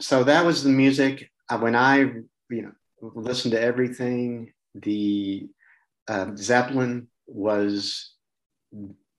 [0.00, 1.30] so that was the music.
[1.48, 5.48] Uh, when I, you know, listened to everything, the
[6.08, 8.12] uh, Zeppelin was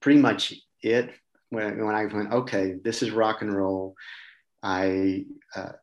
[0.02, 1.12] pretty much it.
[1.50, 3.96] When, when I went, okay, this is rock and roll.
[4.64, 5.26] I
[5.56, 5.74] uh,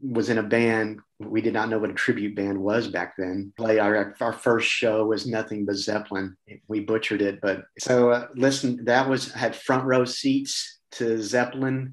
[0.00, 1.00] was in a band.
[1.18, 3.52] We did not know what a tribute band was back then.
[3.56, 6.36] Play our our first show was nothing but Zeppelin.
[6.68, 8.84] We butchered it, but so uh, listen.
[8.84, 11.92] That was had front row seats to Zeppelin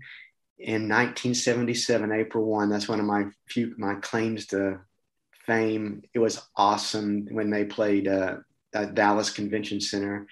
[0.57, 2.69] in 1977, April one.
[2.69, 4.79] That's one of my few my claims to
[5.45, 6.03] fame.
[6.13, 8.37] It was awesome when they played uh,
[8.73, 10.27] at Dallas Convention Center,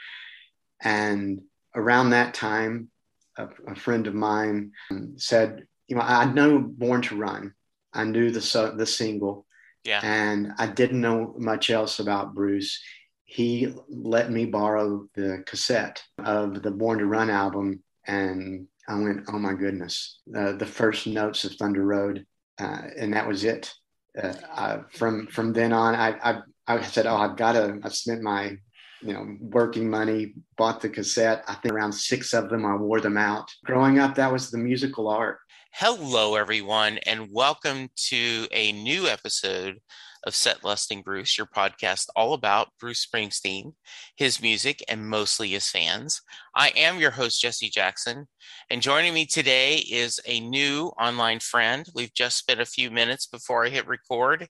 [0.81, 1.41] and
[1.75, 2.89] around that time,
[3.37, 4.71] a, a friend of mine
[5.17, 7.53] said you know, I know Born to Run.
[7.93, 9.45] I knew the the single,
[9.83, 12.81] yeah, and I didn't know much else about Bruce.
[13.25, 19.25] He let me borrow the cassette of the Born to Run album, and I went,
[19.27, 22.25] "Oh my goodness!" Uh, the first notes of Thunder Road,
[22.59, 23.73] uh, and that was it.
[24.21, 27.89] Uh, I, from from then on, I, I I said, "Oh, I've got to." I
[27.89, 28.57] spent my
[29.01, 31.43] you know, working money, bought the cassette.
[31.47, 33.49] I think around six of them, I wore them out.
[33.65, 35.39] Growing up, that was the musical art.
[35.73, 39.79] Hello, everyone, and welcome to a new episode
[40.23, 43.73] of Set Lusting Bruce, your podcast all about Bruce Springsteen,
[44.15, 46.21] his music, and mostly his fans.
[46.55, 48.27] I am your host, Jesse Jackson,
[48.69, 51.87] and joining me today is a new online friend.
[51.95, 54.47] We've just spent a few minutes before I hit record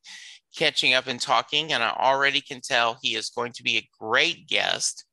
[0.56, 3.90] catching up and talking, and I already can tell he is going to be a
[4.00, 5.06] great guest.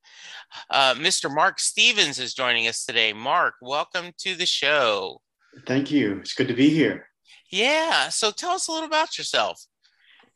[0.69, 1.33] Uh, Mr.
[1.33, 3.13] Mark Stephens is joining us today.
[3.13, 5.21] Mark, welcome to the show.
[5.65, 6.19] Thank you.
[6.19, 7.07] It's good to be here.
[7.51, 8.09] Yeah.
[8.09, 9.65] So tell us a little about yourself.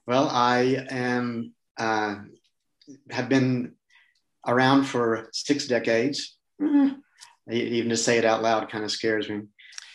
[0.05, 2.15] Well, I am uh,
[3.09, 3.73] have been
[4.45, 6.37] around for six decades.
[6.61, 6.99] Mm-hmm.
[7.51, 9.41] Even to say it out loud kind of scares me.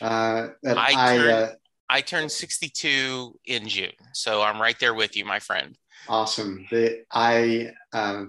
[0.00, 1.48] Uh, I, I, turned, uh,
[1.88, 5.76] I turned 62 in June, so I'm right there with you, my friend.
[6.08, 6.66] Awesome.
[6.70, 8.24] The, I uh,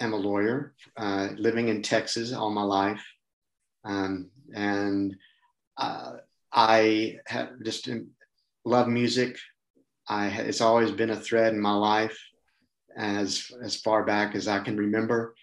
[0.00, 3.04] am a lawyer uh, living in Texas all my life.
[3.84, 5.16] Um, and
[5.76, 6.14] uh,
[6.52, 7.88] I have just
[8.64, 9.38] love music.
[10.08, 12.18] I it's always been a thread in my life
[12.96, 15.34] as as far back as I can remember,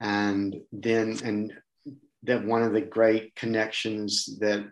[0.00, 1.52] and then and
[2.24, 4.66] that one of the great connections that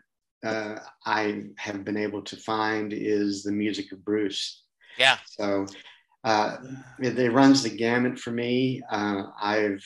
[0.44, 4.62] uh, I have been able to find is the music of Bruce.
[4.98, 5.18] Yeah.
[5.26, 5.66] So
[6.24, 6.56] uh,
[7.00, 8.82] it, it, runs the gamut for me.
[8.90, 9.84] Uh, I've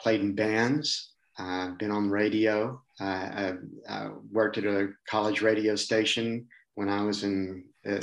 [0.00, 1.12] played in bands.
[1.38, 2.80] I've been on radio.
[3.00, 3.54] I,
[3.88, 8.00] I, worked at a college radio station when I was in uh,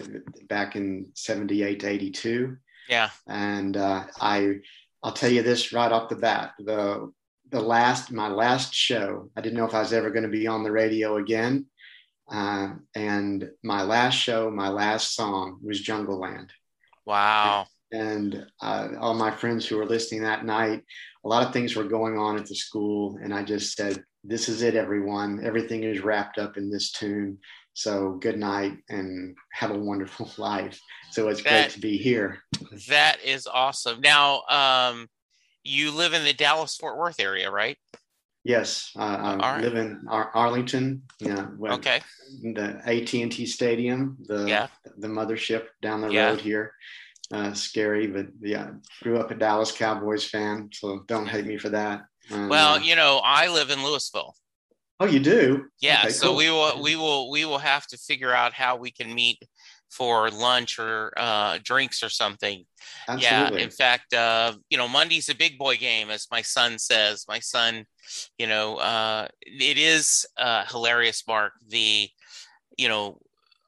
[0.48, 2.58] back in 78 to 82.
[2.90, 3.10] Yeah.
[3.28, 4.56] And uh, I,
[5.04, 6.54] I'll tell you this right off the bat.
[6.60, 7.12] The,
[7.52, 10.48] the last, my last show, I didn't know if I was ever going to be
[10.48, 11.66] on the radio again.
[12.32, 16.52] Uh, and my last show, my last song was Jungle Land.
[17.06, 17.66] Wow.
[17.92, 20.84] And uh, all my friends who were listening that night,
[21.26, 23.18] a lot of things were going on at the school.
[23.22, 25.44] And I just said, this is it, everyone.
[25.44, 27.40] Everything is wrapped up in this tune.
[27.74, 30.80] So good night and have a wonderful life.
[31.12, 32.40] So it's that, great to be here.
[32.88, 34.02] That is awesome.
[34.02, 35.08] Now, um,
[35.64, 37.78] you live in the Dallas Fort Worth area, right?
[38.44, 39.62] Yes, uh, I right.
[39.62, 41.04] live in Ar- Arlington.
[41.20, 41.48] Yeah.
[41.62, 42.02] Okay.
[42.42, 44.68] The AT and T Stadium, the yeah.
[44.98, 46.30] the mothership down the yeah.
[46.30, 46.74] road here.
[47.32, 48.72] Uh, scary, but yeah,
[49.04, 52.02] grew up a Dallas Cowboys fan, so don't hate me for that.
[52.32, 54.34] Um, well, you know, I live in Lewisville.
[55.00, 55.66] Oh, you do?
[55.80, 56.02] Yeah.
[56.04, 56.36] Okay, so cool.
[56.36, 59.40] we will we will we will have to figure out how we can meet
[59.90, 62.66] for lunch or uh, drinks or something.
[63.08, 63.58] Absolutely.
[63.60, 63.64] Yeah.
[63.64, 67.26] In fact, uh, you know, Monday's a big boy game, as my son says.
[67.28, 67.86] My son,
[68.38, 71.24] you know, uh, it is uh, hilarious.
[71.28, 72.10] Mark the,
[72.78, 73.20] you know,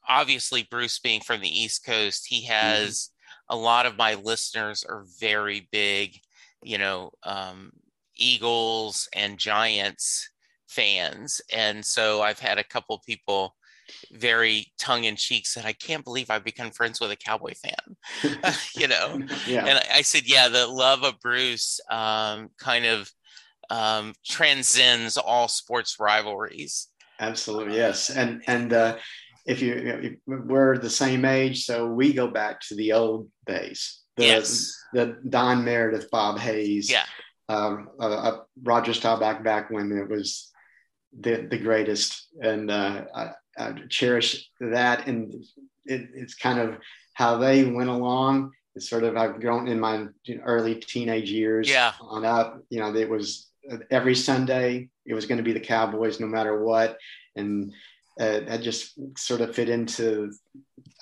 [0.08, 2.52] obviously Bruce being from the East Coast, he mm-hmm.
[2.52, 2.91] has.
[2.91, 3.08] Mm-hmm.
[3.50, 6.18] A lot of my listeners are very big,
[6.64, 7.74] you know, um,
[8.16, 10.30] Eagles and Giants
[10.72, 11.42] fans.
[11.54, 13.56] And so I've had a couple people
[14.14, 17.97] very tongue in cheek said, I can't believe I've become friends with a cowboy fan,
[18.76, 19.20] you know?
[19.46, 19.66] yeah.
[19.66, 23.12] And I said, yeah, the love of Bruce um, kind of
[23.70, 26.88] um, transcends all sports rivalries.
[27.20, 27.76] Absolutely.
[27.76, 28.09] Yes.
[28.09, 28.97] And, and, uh,
[29.46, 34.02] if you, if we're the same age, so we go back to the old days.
[34.16, 34.78] The, yes.
[34.94, 36.91] The Don Meredith, Bob Hayes.
[36.91, 37.06] Yeah
[37.52, 40.51] um, uh, uh, Roger Staubach back when it was
[41.19, 45.08] the the greatest, and uh, I, I, cherish that.
[45.08, 45.34] And
[45.85, 46.78] it, it's kind of
[47.13, 48.52] how they went along.
[48.75, 50.08] It's sort of I've grown in my
[50.43, 51.93] early teenage years yeah.
[52.02, 52.61] on up.
[52.69, 53.47] You know, it was
[53.90, 56.97] every Sunday it was going to be the Cowboys no matter what,
[57.35, 57.73] and
[58.19, 60.31] uh, that just sort of fit into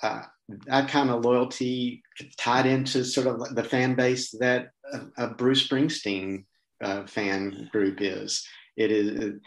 [0.02, 0.22] uh,
[0.66, 2.02] that kind of loyalty
[2.36, 6.44] tied into sort of the fan base that a, a Bruce Springsteen
[6.82, 8.46] uh, fan group is.
[8.76, 9.40] It is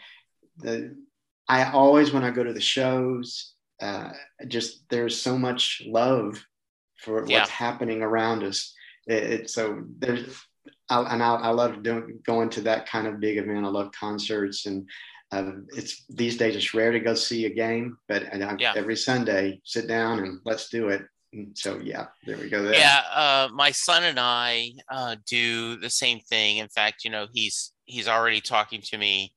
[0.58, 0.96] the
[1.48, 4.10] I always when I go to the shows, uh,
[4.48, 6.42] just there's so much love
[6.98, 7.40] for yeah.
[7.40, 8.74] what's happening around us.
[9.06, 10.40] It, it so there's
[10.88, 13.64] I, and I, I love doing going to that kind of big event.
[13.64, 14.88] I love concerts and
[15.34, 18.74] um, it's these days it's rare to go see a game, but I, yeah.
[18.76, 21.02] every Sunday sit down and let's do it.
[21.32, 22.62] And so yeah, there we go.
[22.62, 22.74] There.
[22.74, 26.58] Yeah, uh, my son and I uh, do the same thing.
[26.58, 29.32] In fact, you know, he's he's already talking to me.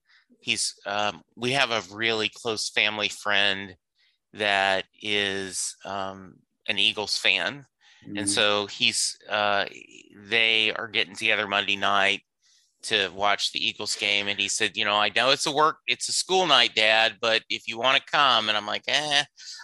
[0.48, 3.76] He's um, we have a really close family friend
[4.32, 6.36] that is um,
[6.70, 7.66] an Eagles fan,
[8.08, 8.18] mm-hmm.
[8.18, 9.66] and so he's uh,
[10.30, 12.22] they are getting together Monday night
[12.84, 15.80] to watch the Eagles game, and he said, "You know, I know it's a work,
[15.86, 19.24] it's a school night, Dad, but if you want to come," and I'm like, "Eh,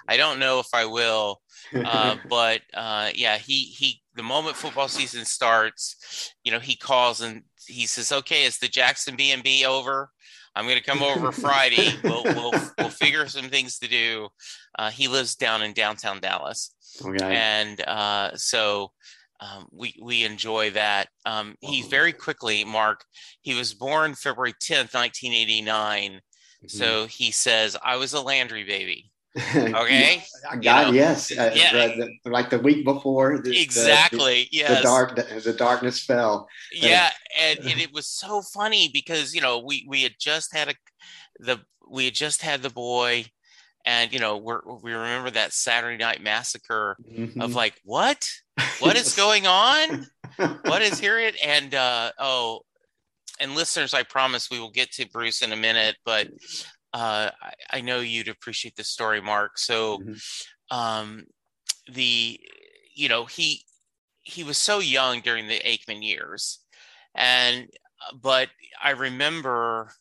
[0.10, 1.40] I don't know if I will."
[1.74, 4.02] Uh, but uh, yeah, he he.
[4.16, 8.68] The moment football season starts, you know, he calls and he says, "Okay, is the
[8.68, 10.10] Jackson B and B over?"
[10.56, 11.90] I'm going to come over Friday.
[12.04, 14.30] We'll, we'll, we'll figure some things to do.
[14.78, 16.74] Uh, he lives down in downtown Dallas.
[17.04, 17.36] Okay.
[17.36, 18.92] And uh, so
[19.40, 21.10] um, we we enjoy that.
[21.26, 23.04] Um, he very quickly, Mark.
[23.42, 26.14] He was born February tenth, nineteen eighty nine.
[26.64, 26.68] Mm-hmm.
[26.68, 29.12] So he says, "I was a Landry baby."
[29.56, 31.88] Okay, I got you know, yes, uh, yeah.
[31.96, 33.40] the, like the week before.
[33.40, 34.48] The, exactly.
[34.52, 34.78] The, yes.
[34.78, 36.48] The dark, the, the darkness fell.
[36.72, 37.10] Yeah,
[37.40, 40.76] and, and it was so funny because you know we we had just had a
[41.40, 41.60] the
[41.90, 43.26] we had just had the boy
[43.86, 44.54] and you know we
[44.84, 47.42] we remember that saturday night massacre mm-hmm.
[47.42, 48.30] of like what
[48.80, 50.08] what is going on?
[50.38, 51.20] what is here?
[51.20, 52.62] It and uh, oh,
[53.40, 56.28] and listeners, I promise we will get to Bruce in a minute, but
[56.94, 59.58] uh, I, I, know you'd appreciate the story, Mark.
[59.58, 60.78] So, mm-hmm.
[60.78, 61.26] um,
[61.92, 62.40] the
[62.96, 63.64] you know he
[64.22, 66.60] he was so young during the Aikman years,
[67.16, 67.68] and
[68.22, 68.50] but
[68.82, 69.92] I remember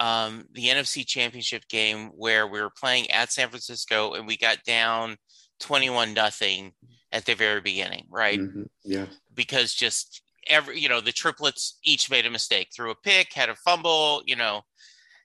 [0.00, 4.64] um, the NFC Championship game where we were playing at San Francisco and we got
[4.64, 5.16] down
[5.60, 6.72] 21 nothing
[7.12, 8.40] at the very beginning, right?
[8.40, 8.62] Mm-hmm.
[8.82, 9.06] Yeah.
[9.34, 13.50] Because just every, you know, the triplets each made a mistake, threw a pick, had
[13.50, 14.62] a fumble, you know,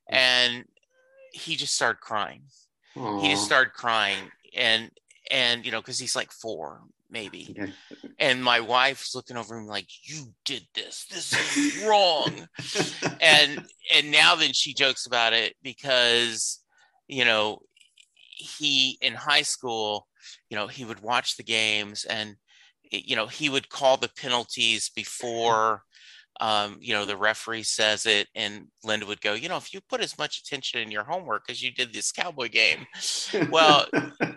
[0.10, 0.66] and
[1.36, 2.44] he just started crying.
[2.96, 3.22] Aww.
[3.22, 4.92] He just started crying, and
[5.32, 7.56] and you know, because he's like four, maybe.
[7.58, 7.68] Yeah.
[8.20, 11.06] And my wife's looking over him like, "You did this.
[11.12, 12.48] This is wrong."
[13.22, 16.62] and and now then she jokes about it because
[17.08, 17.60] you know
[18.38, 20.08] he in high school
[20.50, 22.36] you know, he would watch the games and,
[22.92, 25.84] you know, he would call the penalties before,
[26.40, 28.28] um, you know, the referee says it.
[28.36, 31.46] And Linda would go, you know, if you put as much attention in your homework
[31.50, 32.86] as you did this Cowboy game.
[33.50, 33.86] well,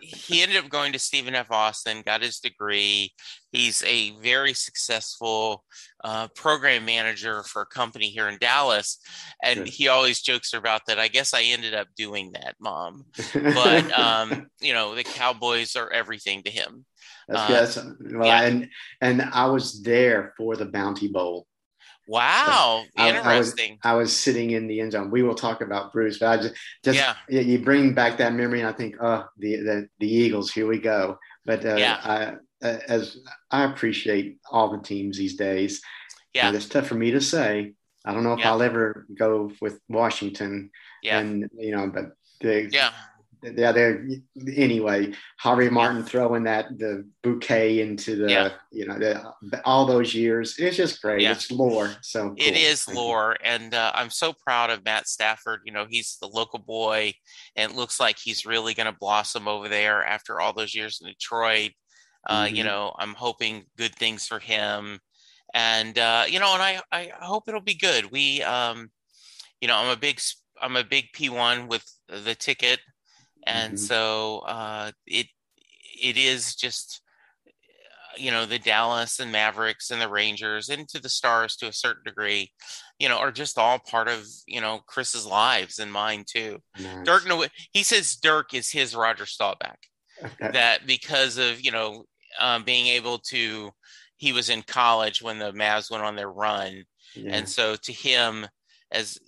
[0.00, 1.50] he ended up going to Stephen F.
[1.50, 3.12] Austin, got his degree.
[3.50, 5.64] He's a very successful
[6.04, 8.98] uh, program manager for a company here in Dallas.
[9.42, 9.68] And Good.
[9.68, 10.98] he always jokes about that.
[10.98, 13.06] I guess I ended up doing that, mom.
[13.32, 16.84] But, um, you know, the Cowboys are everything to him.
[17.28, 18.14] That's good.
[18.16, 18.42] Well, yeah.
[18.42, 18.68] and
[19.00, 21.46] and I was there for the Bounty Bowl.
[22.08, 23.24] Wow, so interesting.
[23.24, 25.10] I, I, was, I, was, sitting in the end zone.
[25.10, 27.14] We will talk about Bruce, but I just just yeah.
[27.28, 30.78] you bring back that memory, and I think, oh, the the, the Eagles, here we
[30.78, 31.18] go.
[31.44, 32.00] But uh, yeah.
[32.02, 33.18] I, uh, as
[33.50, 35.82] I appreciate all the teams these days.
[36.34, 37.74] Yeah, and it's tough for me to say.
[38.04, 38.52] I don't know if yeah.
[38.52, 40.70] I'll ever go with Washington.
[41.02, 42.92] Yeah, and you know, but the, yeah,
[43.42, 44.06] yeah, there.
[44.54, 48.50] Anyway, Harvey Martin throwing that the bouquet into the, yeah.
[48.70, 50.58] you know, the, all those years.
[50.58, 51.22] It's just great.
[51.22, 51.32] Yeah.
[51.32, 51.94] It's lore.
[52.02, 52.36] So cool.
[52.38, 55.60] it is lore, and uh, I'm so proud of Matt Stafford.
[55.64, 57.14] You know, he's the local boy,
[57.56, 61.00] and it looks like he's really going to blossom over there after all those years
[61.00, 61.72] in Detroit.
[62.28, 62.56] Uh, mm-hmm.
[62.56, 64.98] You know, I'm hoping good things for him,
[65.54, 68.10] and uh, you know, and I I hope it'll be good.
[68.10, 68.90] We, um,
[69.60, 70.20] you know, I'm a big
[70.60, 72.80] I'm a big P1 with the ticket
[73.46, 73.76] and mm-hmm.
[73.76, 75.26] so uh, it
[76.00, 77.02] it is just
[78.18, 81.72] you know the Dallas and Mavericks and the Rangers and to the Stars to a
[81.72, 82.50] certain degree,
[82.98, 86.58] you know, are just all part of you know Chris's lives and mine too.
[86.80, 87.04] Nice.
[87.04, 89.78] Dirk, he says Dirk is his Roger Staubach.
[90.22, 90.50] Okay.
[90.52, 92.04] That because of you know
[92.40, 93.70] um, being able to,
[94.16, 97.36] he was in college when the Mavs went on their run, yeah.
[97.36, 98.46] and so to him
[98.90, 99.18] as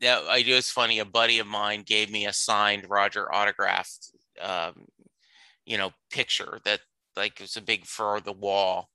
[0.00, 0.54] that I do.
[0.54, 0.98] It's funny.
[0.98, 4.86] A buddy of mine gave me a signed Roger autographed, um,
[5.66, 6.80] you know, picture that
[7.16, 8.88] like it was a big for the wall,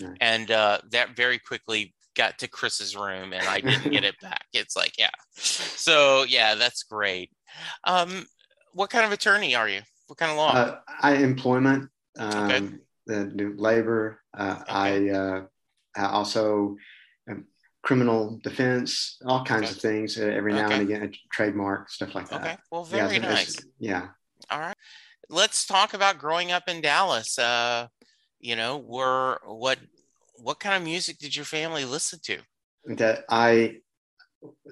[0.00, 0.16] nice.
[0.20, 4.46] and uh, that very quickly got to Chris's room, and I didn't get it back.
[4.52, 5.10] It's like, yeah.
[5.36, 7.30] So yeah, that's great.
[7.84, 8.26] Um,
[8.72, 9.80] what kind of attorney are you?
[10.06, 10.52] What kind of law?
[10.52, 12.68] Uh, I employment, um, Okay.
[13.06, 14.20] the labor.
[14.36, 15.42] Uh, I, uh,
[15.96, 16.76] I also
[17.86, 19.70] criminal defense, all kinds Okay.
[19.72, 20.18] of things.
[20.18, 20.74] Uh, every now Okay.
[20.80, 22.40] and again, trademark stuff like that.
[22.40, 22.56] okay.
[22.70, 23.56] Well, Yeah, very it's- nice.
[23.78, 24.08] Yeah.
[24.50, 24.76] All right.
[25.28, 27.38] Let's talk about growing up in Dallas.
[27.38, 27.86] Uh,
[28.40, 29.78] you know, were what
[30.38, 32.38] what kind of music did your family listen to?
[33.00, 33.80] that I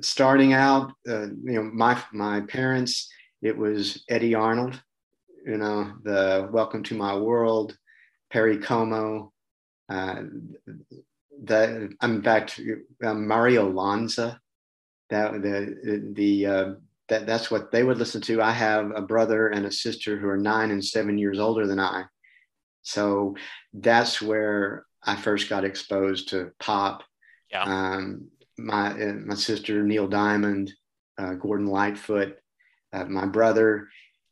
[0.02, 3.10] starting out, uh, you know, my my parents,
[3.42, 4.80] it was Eddy Arnold,
[5.46, 7.76] you know, the Welcome to My World,
[8.30, 9.32] Perry Como,
[9.88, 10.22] uh,
[11.42, 12.60] the in fact
[13.02, 14.40] um, Mario Lanza,
[15.10, 16.70] that the the uh,
[17.08, 18.40] that that's what they would listen to.
[18.42, 21.80] I have a brother and a sister who are nine and seven years older than
[21.80, 22.04] I,
[22.82, 23.36] so
[23.72, 27.02] that's where I first got exposed to pop
[27.50, 27.64] Yeah.
[27.64, 30.72] um, my uh, my sister Neil Diamond,
[31.18, 32.38] uh, Gordon Lightfoot,
[32.92, 33.88] uh, my brother.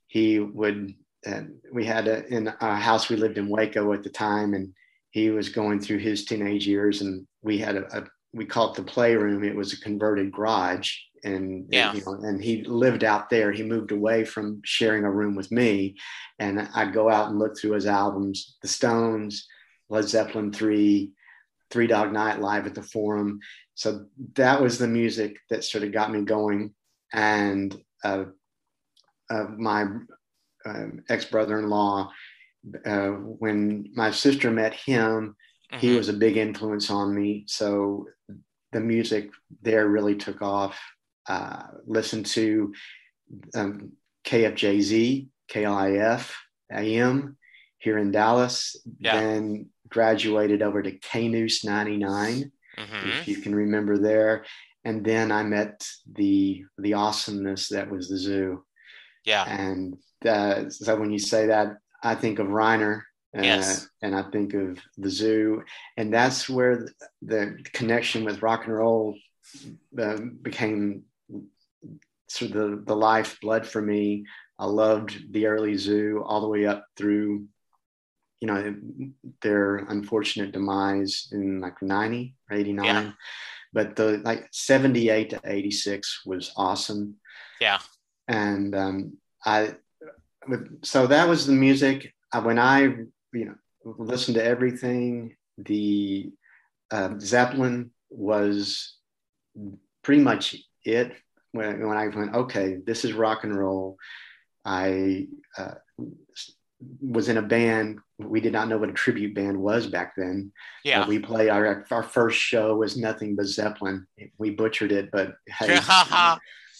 [0.06, 0.94] He would.
[1.24, 1.42] Uh,
[1.72, 4.74] we had a, in a house we lived in Waco at the time, and
[5.12, 8.04] he was going through his teenage years, and we had a, a
[8.34, 9.44] we called the playroom.
[9.44, 10.90] It was a converted garage,
[11.22, 11.92] and Yeah.
[11.94, 13.52] you know, and he lived out there.
[13.52, 15.96] He moved away from sharing a room with me,
[16.38, 19.46] and I'd go out and look through his albums, The Stones,
[19.88, 21.12] Led Zeppelin three,
[21.70, 23.40] Three Dog Night live at the Forum.
[23.74, 26.74] So that was the music that sort of got me going.
[27.12, 28.24] And uh,
[29.30, 29.82] uh, my
[30.64, 32.10] um, ex brother in law,
[32.84, 35.36] uh, when my sister met him,
[35.78, 35.96] he Mhm.
[35.96, 37.44] was a big influence on me.
[37.48, 38.06] So
[38.72, 39.30] the music
[39.62, 40.78] there really took off.
[41.28, 42.74] Uh, listened to
[43.54, 43.92] um,
[44.24, 46.32] KFJZ, KLIF,
[46.70, 47.36] AM
[47.78, 48.76] here in Dallas.
[49.00, 49.18] Yeah.
[49.20, 53.20] Then graduated over to KNUS 99 Mhm.
[53.20, 54.44] if you can remember there.
[54.84, 58.64] And then I met the the awesomeness that was the zoo.
[59.24, 59.44] Yeah.
[59.44, 63.02] And uh, so when you say that, I think of Rhyner.
[63.36, 63.88] Uh, Yes.
[64.02, 65.62] And I think of the zoo,
[65.96, 66.92] and that's where the,
[67.22, 69.16] the connection with rock and roll
[69.98, 71.04] uh, became
[72.28, 74.24] sort of the, the lifeblood for me.
[74.58, 77.46] I loved the early zoo all the way up through,
[78.40, 78.74] you know,
[79.40, 82.84] their unfortunate demise in like 90 or 89.
[82.84, 83.12] Yeah.
[83.72, 87.16] But the like 78 to 86 was awesome.
[87.60, 87.78] Yeah.
[88.28, 89.74] And um, I,
[90.48, 92.12] with- so that was the music.
[92.42, 96.30] When I, you know, listened to everything, the
[96.90, 98.96] uh, Zeppelin was
[100.02, 101.12] pretty much it.
[101.52, 103.98] When, when I went, okay, this is rock and roll.
[104.64, 105.26] I
[105.58, 105.74] uh,
[107.00, 107.98] was in a band.
[108.18, 110.52] We did not know what a tribute band was back then.
[110.84, 111.02] Yeah.
[111.02, 114.06] Uh, we played our our first show was nothing but Zeppelin.
[114.38, 116.36] We butchered it, but hey, uh,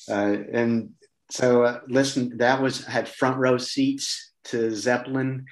[0.09, 0.91] and
[1.33, 5.47] so uh, listen, that was I had front row seats to Zeppelin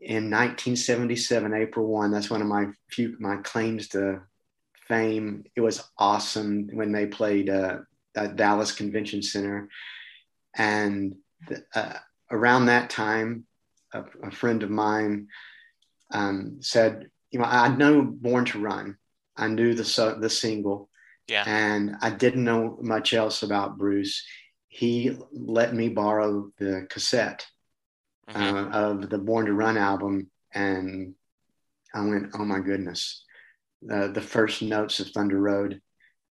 [0.00, 2.10] in 1977, April one.
[2.10, 4.22] That's one of my few my claims to
[4.86, 5.44] fame.
[5.54, 7.80] It was awesome when they played uh,
[8.16, 9.68] at Dallas Convention Center,
[10.56, 11.14] and
[11.74, 11.92] uh,
[12.30, 13.44] around that time,
[13.92, 15.28] a, a friend of mine
[16.10, 18.96] um, said, "You know, I know Born to Run.
[19.36, 20.88] I knew the the single."
[21.28, 21.44] yeah.
[21.46, 24.24] and I didn't know much else about Bruce.
[24.78, 27.44] He let me borrow the cassette
[28.28, 28.72] Mhm.
[28.72, 31.14] uh, of the Born to Run album, and
[31.92, 33.24] I went, "Oh my goodness!"
[33.90, 35.82] Uh, the first notes of Thunder Road,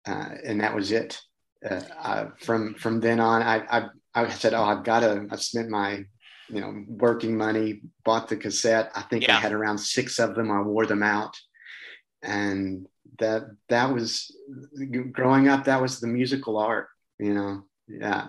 [0.07, 1.21] uh, and that was it.
[1.69, 5.43] Uh, I, from from then on, I, I I said, "Oh, I've got to." I've
[5.43, 6.07] spent my
[6.49, 8.91] you know working money, bought the cassette.
[8.95, 10.51] I think I had around six of them.
[10.51, 11.39] I wore them out,
[12.23, 14.35] and that that was
[15.13, 15.65] growing up.
[15.65, 17.67] That was the musical art, you know.
[17.91, 18.29] Yeah,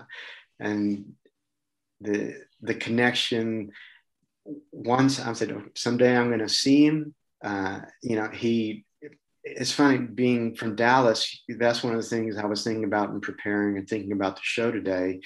[0.60, 1.14] and
[2.02, 3.72] the the connection.
[4.72, 7.14] Once I said, someday I'm going to see him.
[7.44, 8.86] Uh, you know, he.
[9.44, 11.44] It's funny being from Dallas.
[11.48, 14.42] That's one of the things I was thinking about in preparing and thinking about the
[14.44, 15.22] show today.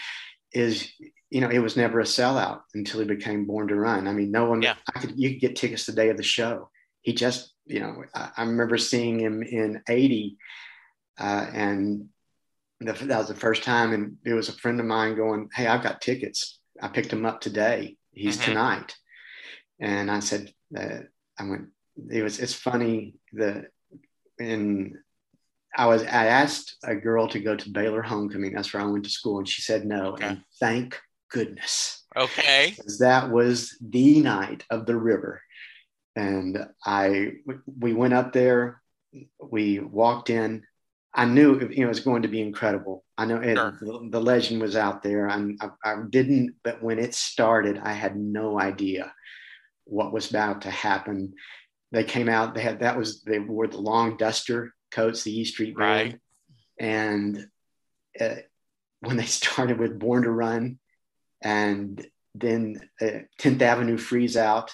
[0.54, 0.90] Is
[1.30, 4.08] you know, it was never a sellout until he became Born to Run.
[4.08, 4.62] I mean, no one.
[4.62, 4.76] Yeah.
[4.96, 6.70] I could you could get tickets the day of the show.
[7.02, 10.38] He just, you know, I, I remember seeing him in '80,
[11.20, 12.10] uh, and
[12.82, 13.94] that was the first time.
[13.94, 16.60] And it was a friend of mine going, "Hey, I've got tickets.
[16.82, 17.98] I picked him up today.
[18.12, 18.46] He's Mhm.
[18.46, 18.96] tonight."
[19.80, 21.02] And I said, uh,
[21.38, 21.70] "I went."
[22.12, 22.40] It was.
[22.40, 23.72] It's funny that
[24.40, 25.02] in
[25.78, 28.54] I was I asked a girl to go to Baylor homecoming.
[28.54, 30.14] That's where I went to school, and she said no.
[30.14, 30.26] Okay.
[30.26, 32.78] And thank goodness, Okay.
[33.00, 35.42] that was the night of the river.
[36.16, 37.34] And I
[37.66, 38.82] we went up there,
[39.42, 40.66] we walked in.
[41.16, 43.04] I knew you know it was going to be incredible.
[43.18, 43.78] I know it, Sure.
[43.80, 45.28] the, the legend was out there.
[45.28, 49.14] and I, I didn't, but when it started, I had no idea
[49.86, 51.34] what was about to happen.
[51.92, 52.54] They came out.
[52.54, 56.20] They had that was they wore the long duster coats, the E Street Band, Right.
[56.80, 57.48] and
[58.20, 58.36] uh,
[59.00, 60.80] when they started with Born to Run,
[61.42, 64.74] and then uh, Tenth Avenue Freeze Out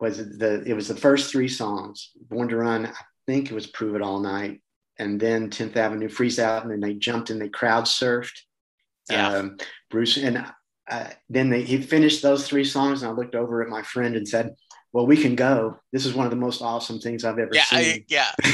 [0.00, 2.10] was the it was the first three songs.
[2.30, 2.92] Born to Run, I
[3.26, 4.62] think it was Prove It All Night,
[4.98, 8.38] and then Tenth Avenue Freeze Out, and then they jumped and they crowd surfed.
[9.10, 9.28] Yeah.
[9.28, 9.58] Um,
[9.90, 10.44] Bruce and
[10.90, 14.16] uh, then they, he finished those three songs, and I looked over at my friend
[14.16, 14.54] and said,
[14.92, 15.78] "Well, we can go.
[15.92, 18.30] This is one of the most awesome things I've ever yeah, seen." I, yeah.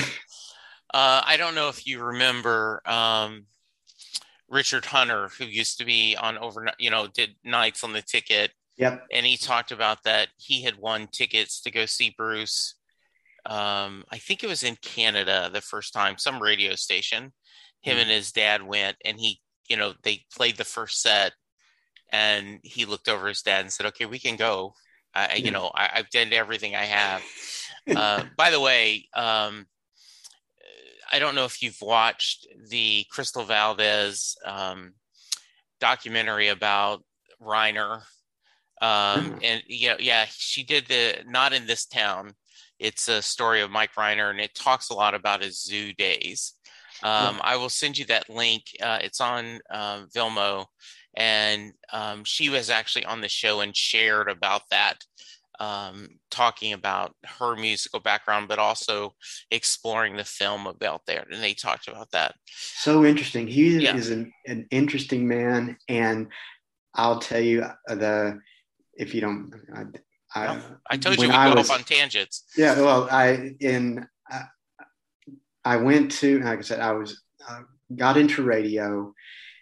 [0.95, 3.47] uh, I don't know if you remember um,
[4.49, 8.53] Richard Hunter, who used to be on overnight, you know, did nights on the ticket,
[8.77, 9.07] yep.
[9.13, 12.77] and he talked about that he had won tickets to go see Bruce.
[13.47, 17.33] Um, I think it was in Canada the first time, some radio station.
[17.81, 18.03] Him Mhm.
[18.03, 21.33] and his dad went, and he, you know, they played the first set,
[22.11, 24.75] and he looked over his dad and said, "Okay, we can go.
[25.15, 27.23] I, I- you know, I, I've done everything I have."
[27.97, 29.67] Uh, by the way, um,
[31.13, 34.95] I don't know if you've watched the Crystal Valdez um,
[35.81, 37.05] documentary about
[37.41, 38.03] Rhyner.
[38.81, 39.41] Um, Mhm.
[39.43, 42.35] and yeah, yeah, she did the not in this town.
[42.81, 46.55] It's a story of Mike Rhyner, and it talks a lot about his zoo days.
[47.03, 48.63] Um, I will send you that link.
[48.83, 50.67] Uh, it's on um, Vimeo,
[51.15, 54.97] and um, she was actually on the show and shared about that,
[55.61, 59.15] um, talking about her musical background, but also
[59.51, 61.27] exploring the film about there.
[61.31, 62.35] And they talked about that.
[62.47, 63.47] so interesting.
[63.47, 63.95] He Yeah.
[63.95, 66.29] is an, an interesting man, and
[66.95, 68.41] I'll tell you uh, the
[68.95, 69.51] if you don't,
[70.35, 70.61] I, I,
[70.91, 72.45] I told you we I go was- off on tangents.
[72.57, 72.81] yeah.
[72.81, 74.43] Well, I in I,
[75.65, 77.63] I went to like I said, I was uh,
[77.97, 79.13] got into radio,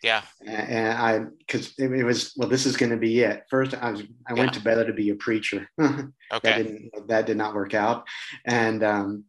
[0.02, 3.44] Yeah, and I because it, it was well, this is going to be it.
[3.50, 5.68] First, I was I went to Baylor to be a preacher.
[5.78, 8.06] that okay, didn't that did not work out,
[8.44, 9.24] and um,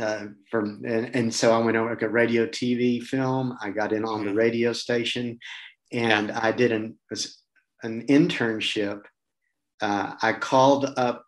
[0.00, 3.56] uh, from and, and so I went over to radio, TV, film.
[3.60, 4.36] I got in on the Mhm.
[4.36, 5.38] radio station,
[5.92, 7.42] and I did an was
[7.82, 9.02] an internship.
[9.80, 11.24] Uh, I called up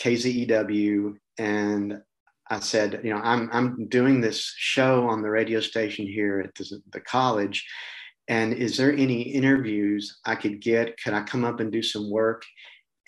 [0.00, 2.02] KZEW and
[2.48, 6.54] I said, you know, I'm I'm doing this show on the radio station here at
[6.54, 7.66] the, the college,
[8.28, 11.00] and is there any interviews I could get?
[11.02, 12.44] Could I come up and do some work?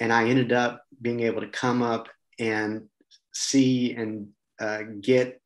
[0.01, 2.89] And I ended up being able to come up and
[3.33, 4.29] see and
[4.61, 5.41] uh, get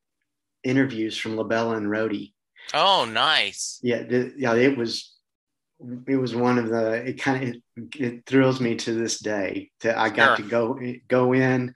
[0.64, 2.34] interviews from LaBella and Rody.
[2.74, 3.78] oh, nice.
[3.82, 5.11] Yeah, the, yeah, it was
[6.06, 9.70] it was one of the it kind of it, it thrills me to this day
[9.82, 10.36] that I got Sure.
[10.36, 11.74] to go go in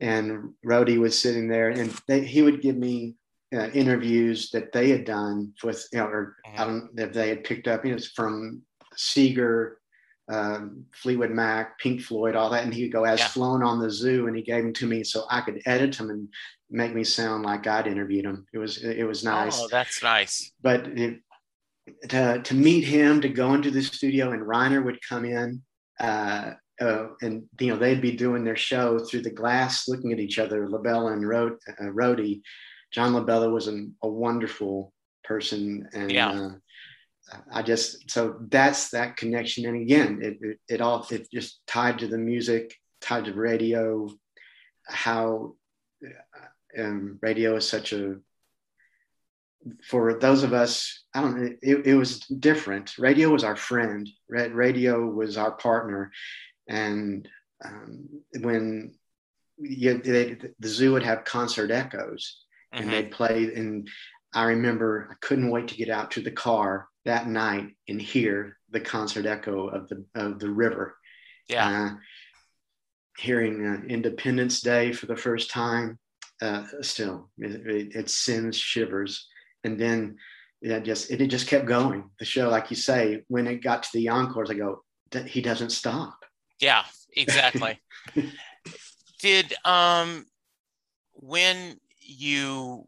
[0.00, 3.14] and Rody was sitting there and they, he would give me
[3.54, 7.44] uh, interviews that they had done with you know or I don't if they had
[7.44, 8.62] picked up you know it's from
[8.96, 9.74] Seger
[10.26, 13.28] um, Fleetwood Mac, Pink Floyd, all that, and he'd go as Yeah.
[13.28, 16.08] flown on the zoo, and he gave them to me so I could edit them
[16.08, 16.28] and
[16.70, 18.46] make me sound like I'd interviewed him.
[18.54, 20.50] It was it was nice Oh, that's nice.
[20.62, 21.20] but it,
[22.08, 25.62] to, to meet him, to go into the studio, and Rhyner would come in,
[26.00, 30.18] uh, uh, and you know they'd be doing their show through the glass, looking at
[30.20, 30.66] each other.
[30.66, 32.42] LaBella and Rod, uh, Rody.
[32.92, 34.92] John LaBella was an, a wonderful
[35.24, 36.30] person, and Yeah.
[36.30, 36.50] uh,
[37.52, 39.66] I just so that's that connection.
[39.66, 44.08] And again, it, it it all it just tied to the music, tied to radio,
[44.86, 45.54] how
[46.04, 48.16] uh, um, radio is such a
[49.88, 52.98] for those of us, I don't know, it, it was different.
[52.98, 56.10] Radio was our friend, Ra- radio was our partner.
[56.68, 57.28] And
[57.64, 58.08] um,
[58.40, 58.94] when
[59.58, 62.90] you, they, the zoo would have concert echoes and Mhm.
[62.90, 63.88] they'd play, and
[64.34, 68.58] I remember I couldn't wait to get out to the car that night and hear
[68.70, 70.96] the concert echo of the, of the river.
[71.48, 71.96] Yeah, Uh,
[73.18, 75.98] hearing uh, Independence Day for the first time,
[76.42, 79.28] uh, still it, it, it sends shivers.
[79.64, 80.16] And then
[80.60, 82.10] yeah, just it, it just kept going.
[82.18, 85.40] The show, like you say, when it got to the encores, I go, "D- he
[85.40, 86.24] doesn't stop.
[86.60, 86.84] yeah,
[87.16, 87.80] exactly.
[89.20, 90.26] Did um
[91.14, 92.86] when you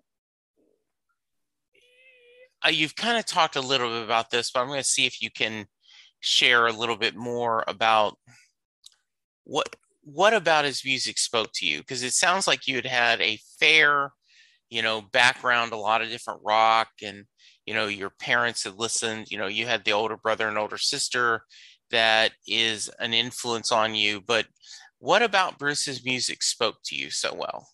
[2.65, 5.07] uh, you've kind of talked a little bit about this, but I'm going to see
[5.07, 5.67] if you can
[6.21, 8.17] share a little bit more about
[9.45, 13.21] what what about his music spoke to you because it sounds like you had had
[13.21, 14.13] a fair
[14.71, 17.25] you know background a lot of different rock and
[17.65, 20.79] you know your parents had listened you know you had the older brother and older
[20.79, 21.43] sister
[21.91, 24.47] that is an influence on you but
[24.99, 27.69] what about bruce's music spoke to you so well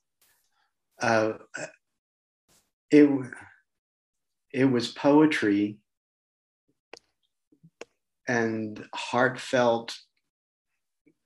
[1.00, 1.32] Uh,
[2.90, 3.08] it
[4.52, 5.78] it was poetry
[8.28, 9.96] and heartfelt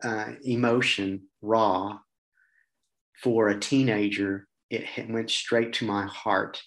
[0.02, 1.98] uh, emotion, raw,
[3.22, 4.45] for a teenager.
[4.70, 6.62] It went straight to my heart.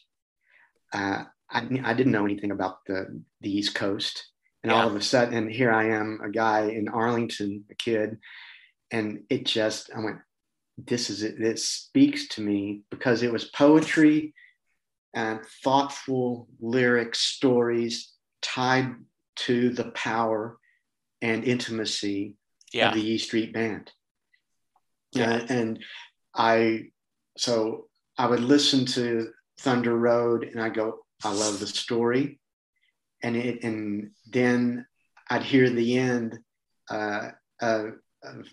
[0.93, 4.25] Uh, I, I, didn't know anything about the, the East Coast.
[4.63, 4.81] And yeah.
[4.81, 8.17] all of a sudden, and here I am, a guy in Arlington, a kid,
[8.91, 10.17] and it just, I went,
[10.77, 11.39] this is it.
[11.39, 14.33] It speaks to me because it was poetry
[15.13, 18.95] and thoughtful lyric stories tied
[19.35, 20.57] to the power
[21.21, 22.35] and intimacy
[22.73, 22.89] yeah.
[22.89, 23.91] of the E Street Band.
[25.11, 25.35] Yeah.
[25.35, 25.79] Uh, and
[26.33, 26.91] I,
[27.37, 27.88] so
[28.19, 32.39] I would listen to Thunder Road and I go, I love the story.
[33.23, 34.85] And it, and then
[35.29, 36.37] I'd hear the end
[36.89, 37.29] uh,
[37.61, 38.45] of, of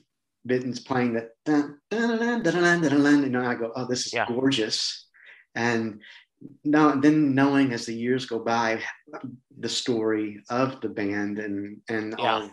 [0.48, 2.84] Bittan's playing that, dun, dun, dun,
[3.24, 4.26] and I go, oh, this is yeah.
[4.28, 5.08] gorgeous.
[5.56, 6.00] And
[6.64, 8.80] now then knowing as the years go by
[9.58, 12.32] the story of the band and and yeah.
[12.32, 12.50] all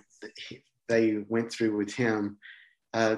[0.87, 2.37] they went through with him
[2.93, 3.17] uh,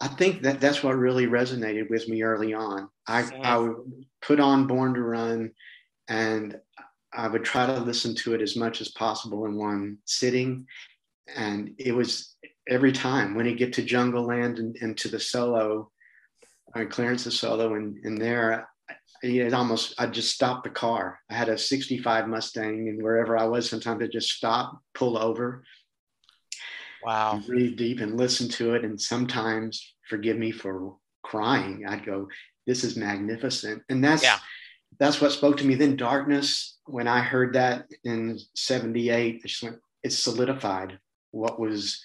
[0.00, 3.76] i think that that's what really resonated with me early on i i would
[4.22, 5.50] put on born to run
[6.08, 6.58] and
[7.12, 10.66] i would try to listen to it as much as possible in one sitting
[11.36, 12.36] and it was
[12.68, 15.90] every time when you get to jungle land and, and to the solo
[16.74, 18.68] uh, clarence's solo and in there
[19.24, 21.18] it almost I'd just stopped the car.
[21.30, 25.64] I had a 65 Mustang, and wherever I was, sometimes I'd just stop, pull over.
[27.04, 27.40] Wow.
[27.46, 28.84] Breathe deep and listen to it.
[28.84, 32.28] And sometimes, forgive me for crying, I'd go,
[32.66, 33.82] This is magnificent.
[33.88, 34.38] And that's yeah.
[34.98, 35.74] that's what spoke to me.
[35.74, 40.98] Then darkness, when I heard that in 78, it, went, it solidified
[41.30, 42.00] what was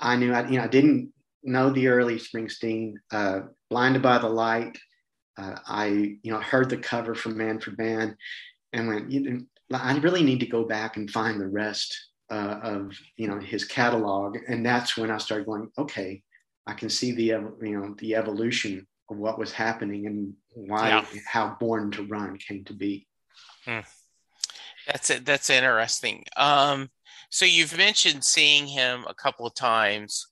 [0.00, 1.12] I knew I you know I didn't
[1.42, 4.76] know the early Springsteen, uh, blinded by the light
[5.38, 5.86] uh, I,
[6.22, 8.16] you know, heard the cover from Manfred Mann
[8.72, 9.40] and went, you know,
[9.72, 11.94] I really need to go back and find the rest
[12.30, 14.38] uh, of, you know, his catalog.
[14.48, 16.22] And that's when I started going, okay,
[16.66, 21.04] I can see the, you know, the evolution of what was happening and why, yeah.
[21.26, 23.06] how Born to Run came to be.
[23.64, 23.80] Hmm.
[24.86, 25.24] That's it.
[25.24, 26.24] That's interesting.
[26.36, 26.88] Um,
[27.30, 30.26] so you've mentioned seeing him a couple of times.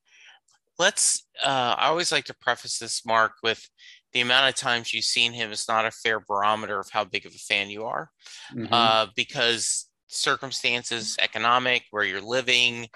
[0.79, 1.27] Let's.
[1.45, 3.69] Uh, I always like to preface this, Mark, with
[4.13, 7.27] the amount of times you've seen him is not a fair barometer of how big
[7.27, 8.11] of a fan you are
[8.55, 8.73] mm-hmm.
[8.73, 12.89] uh, because circumstances economic where you're living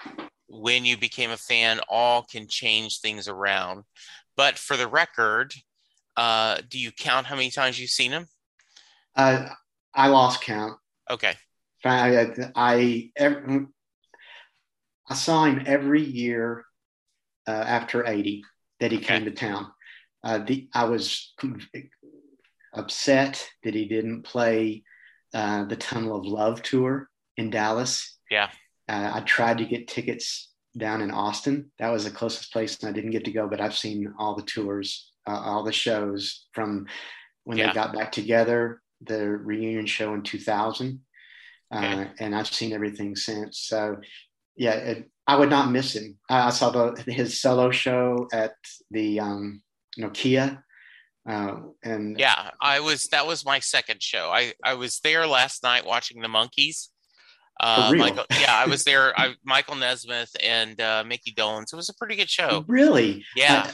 [0.47, 3.83] when you became a fan all can change things around.
[4.35, 5.53] But for the record
[6.19, 8.27] uh, do you count how many times you've seen him?
[9.15, 9.47] Uh,
[9.93, 10.77] i lost count.
[11.09, 11.33] Okay.
[11.85, 13.67] I, I, every,
[15.07, 16.65] I saw him every year
[17.47, 18.43] uh, after 80
[18.81, 19.07] that he okay.
[19.07, 19.71] came to town.
[20.21, 21.33] Uh, the, I was
[22.73, 24.83] upset that he didn't play
[25.33, 28.17] uh, the Tunnel of Love tour in Dallas.
[28.29, 28.49] Yeah.
[28.87, 31.71] Uh, I tried to get tickets down in Austin.
[31.79, 33.47] That was the closest place, and I didn't get to go.
[33.47, 36.87] But I've seen all the tours, uh, all the shows from
[37.43, 37.67] when yeah.
[37.67, 40.99] they got back together, the reunion show in 2000,
[41.71, 42.11] uh, okay.
[42.19, 43.59] and I've seen everything since.
[43.59, 43.97] So,
[44.55, 46.17] yeah, it, I would not miss him.
[46.29, 48.53] I, saw the, his solo show at
[48.91, 49.61] the um,
[49.99, 50.63] Nokia.
[51.29, 54.29] Uh, and yeah, I was that was my second show.
[54.33, 56.87] I I was there last night watching the Monkees.
[57.59, 59.17] Uh, Michael, yeah, I was there.
[59.19, 61.73] I, Michael Nesmith and uh, Mickey Dolenz.
[61.73, 62.63] It was a pretty good show.
[62.67, 63.25] Really?
[63.35, 63.69] Yeah.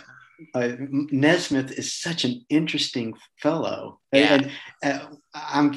[0.53, 3.99] Uh, uh Nesmith is such an interesting fellow.
[4.11, 4.33] Yeah.
[4.33, 4.51] And,
[4.83, 5.73] uh, I'm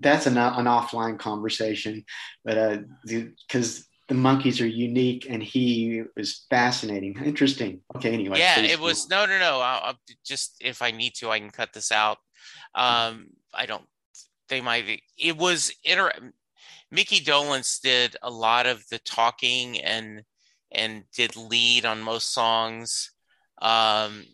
[0.00, 2.04] that's an, an offline conversation,
[2.44, 7.16] but because uh, the Monkees are unique and he was fascinating.
[7.24, 7.80] Interesting.
[7.96, 11.30] Okay anyway yeah it was no no no I'll, I'll, just if i need to
[11.30, 12.18] i can cut this out.
[12.74, 13.86] Um i don't
[14.50, 16.12] they might it was inter
[16.90, 20.22] mickey dolenz did a lot of the talking and
[20.70, 23.12] and did lead on most songs.
[23.62, 24.24] Um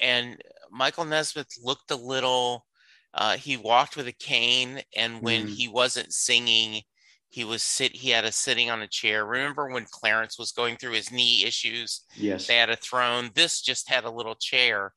[0.00, 2.66] and michael nesmith looked a little
[3.12, 5.50] uh, he walked with a cane and when mm.
[5.50, 6.82] he wasn't singing
[7.30, 9.24] he was sit he had a sitting on a chair.
[9.24, 12.02] Remember when clarence was going through his knee issues?
[12.16, 12.46] Yes.
[12.46, 13.30] they had a throne.
[13.34, 14.92] This just had a little chair.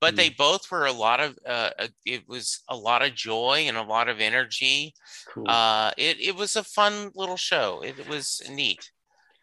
[0.00, 0.16] But mm.
[0.16, 1.70] they both were a lot of uh,
[2.06, 4.94] it was a lot of joy and a lot of energy.
[5.28, 5.48] Cool.
[5.48, 7.82] uh, it, it was a fun little show.
[7.82, 8.90] It, it was neat.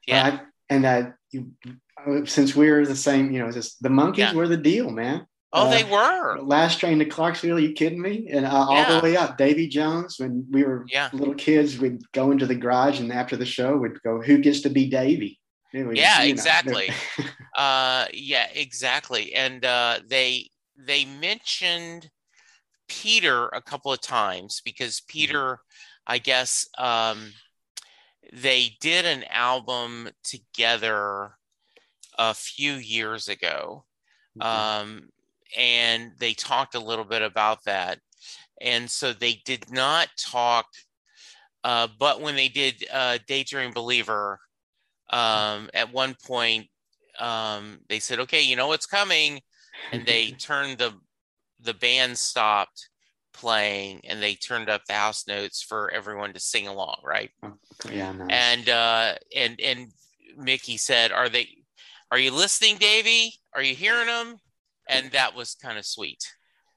[0.08, 0.28] Yeah.
[0.28, 1.52] Uh, and uh, you,
[2.26, 4.34] since we are the same you know just the Monkees yeah.
[4.34, 6.40] were the deal man Oh, uh, they were.
[6.42, 7.58] Last train to Clarksville.
[7.58, 8.28] Are you kidding me?
[8.32, 8.96] And uh, all yeah.
[8.96, 10.20] the way up, Davy Jones.
[10.20, 11.10] When we were yeah.
[11.12, 14.62] little kids, we'd go into the garage, and after the show, we'd go, "Who gets
[14.62, 15.40] to be Davy?"
[15.74, 16.90] yeah, exactly.
[17.58, 19.34] uh, yeah, exactly.
[19.34, 22.10] And uh, they they mentioned
[22.88, 25.12] Peter a couple of times because Mm-hmm.
[25.12, 25.60] Peter,
[26.06, 27.34] I guess, um,
[28.32, 31.32] they did an album together
[32.18, 33.86] a few years ago.
[34.38, 34.46] Mhm.
[34.46, 35.10] Um,
[35.58, 38.00] and they talked a little bit about that.
[38.62, 40.66] And so they did not talk,
[41.64, 44.40] uh, but when they did uh, Daydream Believer,
[45.12, 46.68] um, at one point,
[47.20, 49.42] um, they said, okay, you know what's coming.
[49.92, 50.94] And they turned the,
[51.62, 52.90] the band stopped
[53.34, 57.32] playing and they turned up the house notes for everyone to sing along, right?
[57.90, 58.28] yeah, nice.
[58.30, 59.92] and uh and and
[60.38, 61.48] mickey said are they
[62.12, 64.38] are you listening davey are you hearing them
[64.90, 66.24] and that was kind of sweet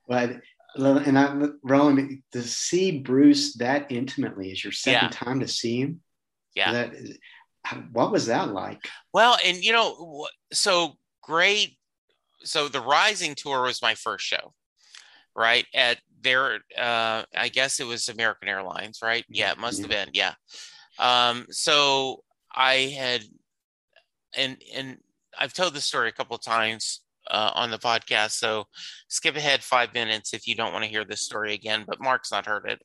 [0.09, 0.41] But
[0.75, 5.09] and I, Roland, to see Bruce that intimately is your second Yeah.
[5.11, 6.01] time to see him.
[6.55, 6.95] yeah That
[7.93, 8.89] what was that like?
[9.13, 11.77] well and you know so great
[12.45, 14.53] so the rising tour was my first show
[15.37, 19.91] right at their uh i guess it was american airlines right yeah it must have
[19.91, 20.35] been yeah
[20.99, 23.23] um so i had
[24.35, 24.99] and and
[25.39, 28.65] i've told this story a couple of times uh, on the podcast so
[29.09, 32.33] skip ahead five minutes if you don't want to hear this story again but mark's
[32.33, 32.83] not heard it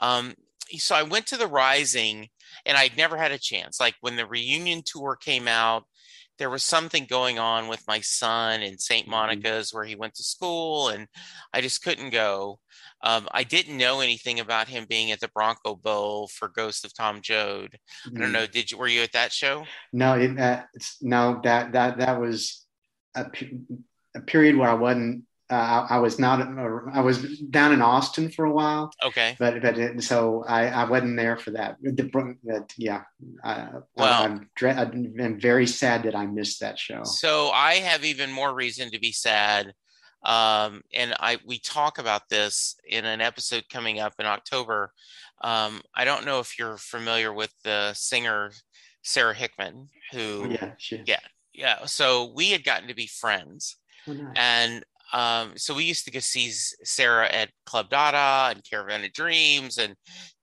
[0.00, 0.34] um
[0.76, 2.28] so i went to the rising
[2.66, 5.84] and i'd never had a chance like when the reunion tour came out
[6.40, 9.06] there was something going on with my son in St.
[9.06, 9.10] Mhm.
[9.10, 11.06] Monica's where he went to school, and
[11.52, 12.60] I just couldn't go.
[13.02, 16.94] Um, I didn't know anything about him being at the Bronco Bowl for Ghost of
[16.94, 17.78] Tom Joad.
[18.06, 18.46] I don't know.
[18.46, 18.78] Did you?
[18.78, 19.66] Were you at that show?
[19.92, 22.64] No, it, uh, it's, no, that that that was
[23.14, 23.26] a,
[24.14, 25.24] a period where I wasn't.
[25.50, 26.40] Uh, I, I was not.
[26.94, 29.34] I was down in Austin for a while, Okay.
[29.38, 31.76] but but it, so I, I wasn't there for that.
[31.82, 31.92] The,
[32.44, 33.02] that yeah.
[33.42, 37.02] Uh, Well- I'm, dre- I'm very sad that I missed that show.
[37.02, 39.74] So I have even more reason to be sad.
[40.22, 44.92] Um, and I we talk about this in an episode coming up in October.
[45.40, 48.52] Um, I don't know if you're familiar with the singer
[49.02, 51.18] Sara Hickman, who yeah, she, Yeah.
[51.60, 51.84] Yeah.
[51.84, 53.76] So we had gotten to be friends.
[54.08, 54.32] Oh, nice.
[54.36, 59.12] And um, so we used to go see Sara at Club Dada and Caravan of
[59.12, 59.94] Dreams, and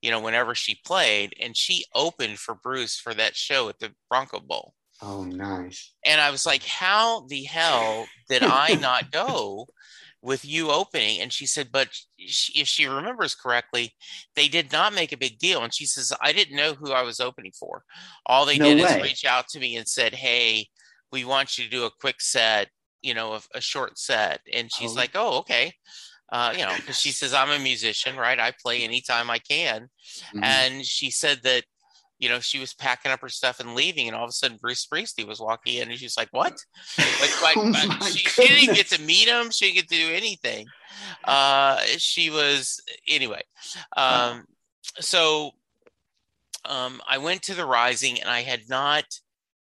[0.02, 3.92] you know whenever she played, and she opened for Bruce for that show at the
[4.08, 4.74] Bronco Bowl.
[5.02, 5.92] oh, nice.
[6.04, 9.68] And I was like, "How the hell did I not go
[10.20, 13.94] with you opening?" And she said, "But she, if she remembers correctly,
[14.36, 17.02] they did not make a big deal." And she says, "I didn't know who I
[17.02, 17.84] was opening for.
[18.26, 18.96] All they No did way.
[18.98, 20.68] is reach out to me and said, "Hey,
[21.12, 22.68] we want you to do a quick set,
[23.02, 24.94] you know, a, a short set." And she's Oh.
[24.96, 25.72] like, "Oh, okay."
[26.30, 28.38] Uh, you know, because she says I'm a musician, right?
[28.38, 29.88] I play anytime I can.
[30.34, 30.44] Mhm.
[30.44, 31.64] And she said that,
[32.18, 34.58] you know, she was packing up her stuff and leaving, and all of a sudden
[34.60, 36.52] Bruce Springsteen was walking in, and she's like, "What?"
[36.98, 39.50] Like, like, Oh she, she didn't get to meet him.
[39.50, 40.66] She didn't get to do anything.
[41.24, 43.42] Uh, she was anyway.
[43.96, 44.44] Um,
[45.00, 45.52] so
[46.64, 49.04] um, I went to the Rising, and I had not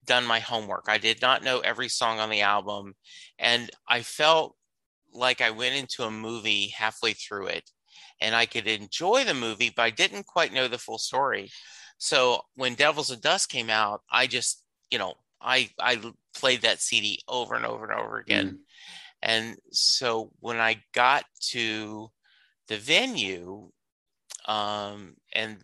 [0.05, 0.87] done my homework.
[0.89, 2.95] I did not know every song on the album,
[3.39, 4.57] and I felt
[5.13, 7.71] like I went into a movie halfway through it,
[8.21, 11.51] and I could enjoy the movie, but I didn't quite know the full story.
[11.99, 16.01] So when Devils and Dust came out, I just, you know, I I
[16.35, 18.47] played that CD over and over and over again.
[18.47, 18.59] Mm.
[19.23, 22.11] And so when I got to
[22.69, 23.71] the venue,
[24.47, 25.59] um, and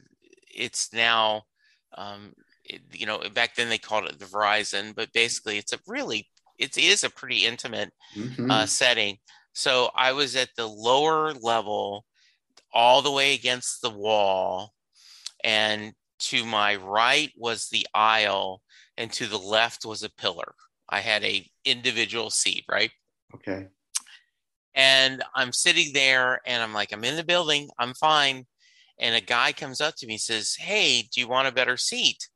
[0.55, 1.43] it's now,
[1.97, 2.35] um,
[2.93, 6.29] you know, back then they called it the Verizon, but basically it's a really,
[6.59, 8.51] it's, it is a pretty intimate Mhm.
[8.51, 9.19] uh, setting.
[9.53, 12.07] So I was at the lower level,
[12.73, 14.75] all the way against the wall,
[15.45, 18.63] and to my right was the aisle,
[18.97, 20.55] and to the left was a pillar.
[20.89, 22.93] I had a individual seat, right?
[23.35, 23.69] okay.
[24.75, 28.47] And I'm sitting there, and I'm like, I'm in the building, I'm fine.
[28.99, 31.77] And a guy comes up to me and says, Hey, do you want a better
[31.77, 32.29] seat?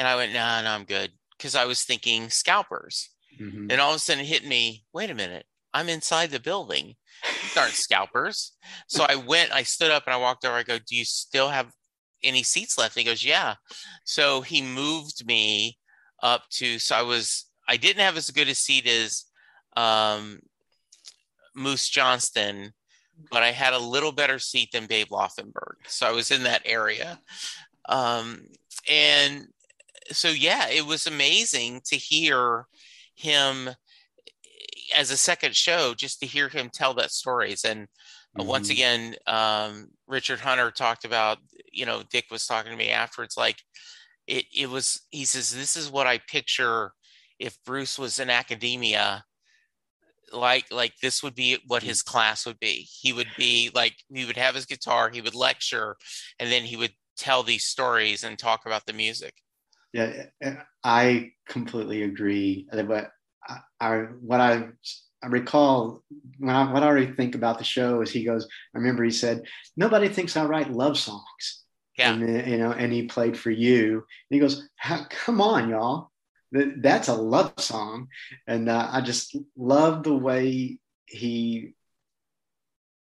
[0.00, 1.12] And I went, No, no, I'm good.
[1.36, 3.10] Because I was thinking scalpers.
[3.38, 3.70] Mhm.
[3.70, 6.96] And all of a sudden it hit me, wait a minute, I'm inside the building.
[7.42, 8.52] These aren't scalpers.
[8.88, 10.56] So I went, I stood up and I walked over.
[10.56, 11.70] I go, Do you still have
[12.22, 12.96] any seats left?
[12.96, 13.56] And he goes, Yeah.
[14.04, 15.76] So he moved me
[16.22, 19.26] up to, so I was, I didn't have as good a seat as
[19.76, 20.40] um,
[21.54, 22.72] Moose Johnston,
[23.30, 25.74] but I had a little better seat than Babe Laufenberg.
[25.88, 27.20] So I was in that area.
[27.86, 28.46] Um,
[28.88, 29.46] and
[30.12, 32.66] so, yeah, it was amazing to hear
[33.14, 33.70] him
[34.94, 37.64] as a second show, just to hear him tell that stories.
[37.64, 37.88] And
[38.38, 38.72] uh, once Mhm.
[38.72, 41.38] again, um, Richard Hunter talked about,
[41.72, 43.62] you know, Dick was talking to me afterwards, like
[44.26, 46.92] it, it was, he says, this is what I picture
[47.38, 49.24] if Bruce was in academia
[50.32, 52.88] like like this would be what his class would be.
[53.00, 55.96] He would be like he would have his guitar, he would lecture,
[56.38, 59.34] and then he would tell these stories and talk about the music.
[59.92, 60.26] Yeah,
[60.84, 62.68] I completely agree.
[62.72, 63.10] But
[63.46, 64.68] I, I what I
[65.22, 66.02] I recall
[66.38, 68.46] when I what I think about the show is he goes.
[68.74, 69.42] I remember he said
[69.76, 71.64] nobody thinks I write love songs.
[71.98, 73.94] Yeah, and, you know, and he played for you.
[73.94, 74.68] And he goes,
[75.10, 76.10] "Come on, y'all,
[76.52, 78.08] that's a love song,"
[78.46, 81.74] and uh, I just love the way he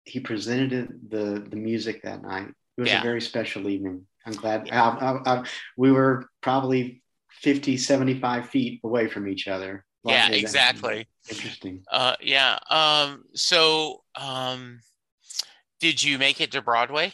[0.05, 2.49] he presented it, the the music that night.
[2.77, 3.01] It was yeah.
[3.01, 4.07] a very special evening.
[4.27, 4.83] I'm glad yeah.
[4.83, 5.45] I, I, I,
[5.77, 9.85] we were probably 50, 75 feet away from each other.
[10.05, 11.07] Yeah, exactly.
[11.29, 11.83] Interesting.
[11.91, 12.59] Uh, yeah.
[12.71, 14.81] Um, so, um,
[15.81, 17.13] did you make it to Broadway?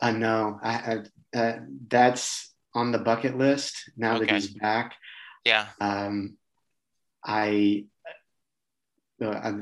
[0.00, 0.60] I uh, know.
[0.62, 1.02] I,
[1.34, 4.26] I uh, that's on the bucket list now okay.
[4.26, 4.94] that he's back.
[5.44, 5.66] Yeah.
[5.80, 6.36] Um,
[7.24, 7.84] I,
[9.22, 9.52] uh, I,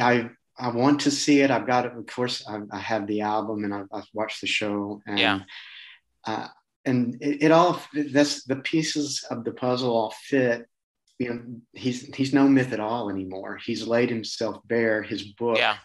[0.00, 1.50] I, I want to see it.
[1.50, 1.92] I've got it.
[1.92, 5.00] Of course, I, I have the album and I've, I've, watched the show.
[5.06, 5.40] And, yeah.
[6.26, 6.48] Uh,
[6.84, 7.80] and it, it, all
[8.12, 10.66] that's the pieces of the puzzle all fit.
[11.18, 11.42] You know,
[11.72, 13.58] he's he's no myth at all anymore.
[13.64, 15.02] He's laid himself bare.
[15.02, 15.76] His book yeah.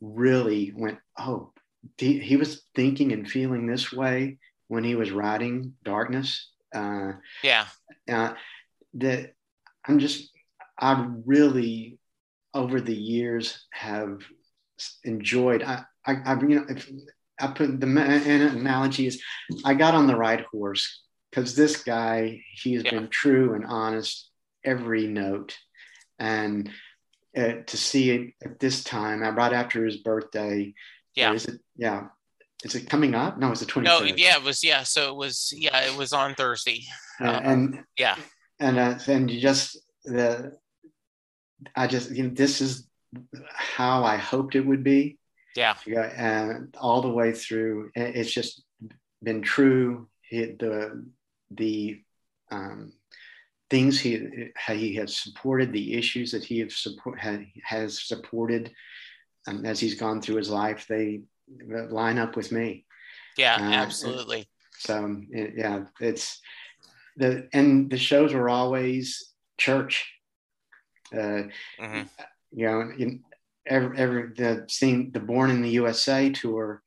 [0.00, 0.98] really went.
[1.18, 1.52] Oh,
[1.98, 6.50] he, he was thinking and feeling this way when he was writing Darkness.
[6.74, 7.12] Uh,
[7.42, 7.66] yeah.
[8.10, 8.34] Uh,
[8.94, 9.34] that
[9.86, 10.30] I'm just
[10.78, 11.98] I really
[12.56, 14.22] over the years have
[15.04, 15.62] enjoyed.
[15.62, 16.90] I, I, I you know, if,
[17.38, 19.22] I put the analogy is
[19.64, 22.92] I got on the right horse because this guy, he has yeah.
[22.92, 24.30] been true and honest
[24.64, 25.56] every note.
[26.18, 26.70] And
[27.36, 30.72] uh, to see it at this time, uh, right after his birthday,
[31.14, 32.06] yeah, is it, yeah,
[32.64, 33.38] is it coming up?
[33.38, 33.84] No, it's the 23rd.
[33.84, 34.82] No, yeah, it was, yeah.
[34.82, 36.84] So it was, yeah, it was on Thursday.
[37.20, 38.16] Uh, um, and yeah.
[38.60, 40.52] And, uh, and you just, the,
[41.74, 42.86] I just, you know, this is
[43.54, 45.18] how I hoped it would be.
[45.54, 45.74] Yeah.
[45.86, 46.12] Yeah.
[46.16, 48.62] And all the way through, it's just
[49.22, 50.08] been true.
[50.22, 51.06] He, the,
[51.50, 52.02] the,
[52.50, 52.92] um,
[53.68, 57.18] things he he has supported, the issues that he has support
[57.64, 58.72] has supported,
[59.46, 61.22] um, as he's gone through his life, they
[61.68, 62.84] line up with me.
[63.36, 64.48] Yeah, uh, absolutely.
[64.78, 66.40] So it, yeah, it's
[67.16, 70.12] the and the shows were always church.
[71.12, 71.48] Uh,
[71.80, 72.02] mm-hmm.
[72.52, 73.22] You know, in
[73.66, 76.82] every, every the seeing the Born in the USA tour,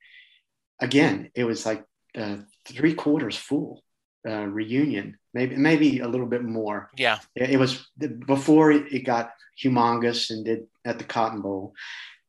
[0.79, 1.83] again, it was like
[2.17, 3.83] uh, three quarters full
[4.27, 6.89] uh, reunion, maybe maybe a little bit more.
[6.97, 7.87] Yeah, it, it was
[8.25, 11.73] before it, got humongous and did at the Cotton Bowl,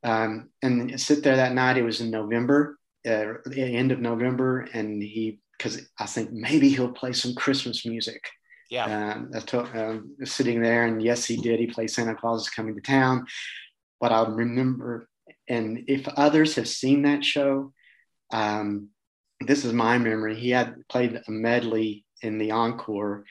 [0.03, 1.77] um, and sit there that night.
[1.77, 6.93] It was in November, uh, end of November, and he because I think maybe he'll
[6.93, 8.25] play some Christmas music.
[8.71, 11.59] Yeah, um, I told, um, sitting there, and yes, he did.
[11.59, 13.27] He played Santa Claus is Coming to Town,
[14.01, 15.09] but I remember,
[15.49, 17.73] and if others have seen that show,
[18.33, 18.91] um,
[19.41, 20.37] this is my memory.
[20.37, 23.25] He had played a medley in the encore,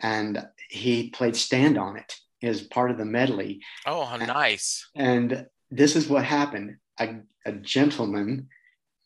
[0.00, 3.62] and he played "Stand on It" as part of the medley.
[3.86, 4.86] Oh, how nice!
[4.94, 6.76] And this is what happened.
[7.00, 8.48] A, a gentleman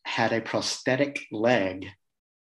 [0.04, 1.86] had a prosthetic leg,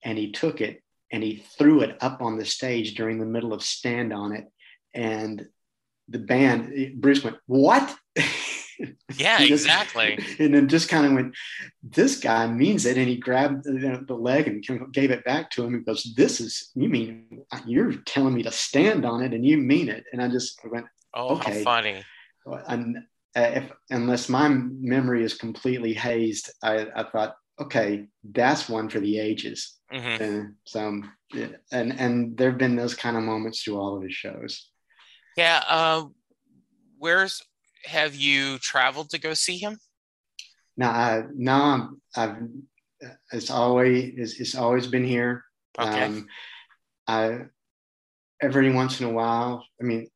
[0.04, 3.54] and he took it and he threw it up on the stage during the middle
[3.54, 4.46] of "Stand on It,"
[4.94, 5.48] and
[6.08, 7.96] the band Bruce went, "What?"
[9.18, 10.20] Yeah, just, exactly.
[10.40, 11.36] And then just kind of went,
[11.84, 12.98] this guy means it.
[12.98, 16.42] And he grabbed the, the leg and gave it back to him and goes, this
[16.42, 20.04] is, you mean, you're telling me to stand on it and you mean it.
[20.12, 21.64] And I just went, oh, okay.
[21.64, 22.04] funny.
[22.68, 22.98] And
[23.36, 29.00] uh, if, unless my memory is completely hazed, I, I thought, okay, that's one for
[29.00, 29.78] the ages.
[29.92, 30.24] Mm-hmm.
[30.24, 31.02] And so,
[31.72, 34.70] and, and there've been those kind of moments through all of his shows.
[35.38, 35.64] Yeah.
[35.68, 36.06] Uh,
[36.98, 37.42] where's
[37.86, 39.80] have you traveled to go see him?
[40.78, 42.38] No, I, no, I've,
[43.32, 45.44] it's always it's, it's always been here.
[45.80, 46.04] Okay.
[46.04, 46.28] Um,
[47.08, 47.42] I
[48.42, 50.08] every once in a while, I mean,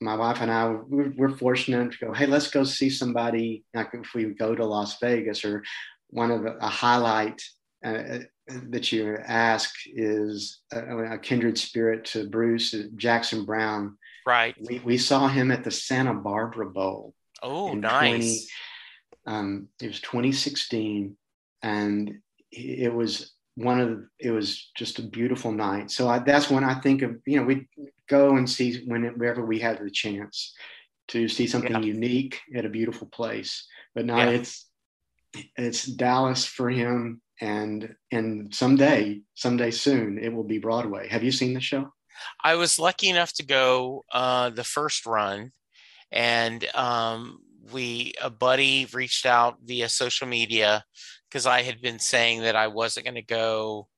[0.00, 2.12] my wife and I we're, we're, fortunate to go.
[2.12, 3.64] Hey, let's go see somebody.
[3.74, 5.62] Like if we go to Las Vegas, or
[6.10, 7.42] one of a highlight
[7.84, 8.18] uh,
[8.68, 13.96] that you ask is a, a, kindred spirit to Bruce Jackson Browne.
[14.26, 14.54] Right.
[14.60, 17.14] We, we saw him at the Santa Barbara Bowl.
[17.42, 18.48] Oh, nice.
[19.26, 21.16] 20, um, it was 2016,
[21.62, 22.14] and
[22.50, 25.90] it was one of the, it was just a beautiful night.
[25.90, 27.68] So I, that's when I think of you know we
[28.08, 30.54] go and see whenever we have the chance
[31.08, 31.80] to see something yeah.
[31.80, 33.66] unique at a beautiful place.
[33.94, 34.30] But now yeah.
[34.30, 34.65] it's
[35.56, 41.08] it's Dallas for him, and and someday someday soon it will be Broadway.
[41.08, 41.92] Have you seen the show?
[42.42, 45.52] I was lucky enough to go uh, the first run,
[46.10, 47.38] and um,
[47.72, 50.84] we a buddy reached out via social media
[51.28, 53.88] because I had been saying that I wasn't going to go,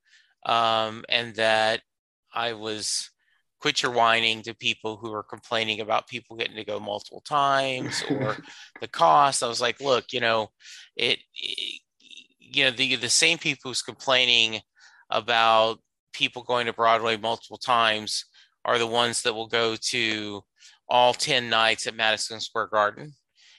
[0.45, 1.81] um, and that
[2.33, 3.09] I was
[3.59, 8.03] quit your whining to people who are complaining about people getting to go multiple times
[8.09, 8.37] or
[8.81, 9.43] the cost.
[9.43, 10.49] I was like, look, you know,
[10.95, 11.81] it, it
[12.39, 14.61] you know, the the same people who's complaining
[15.09, 15.79] about
[16.13, 18.25] people going to Broadway multiple times
[18.65, 20.41] are the ones that will go to
[20.87, 23.13] all 10 nights at Madison Square Garden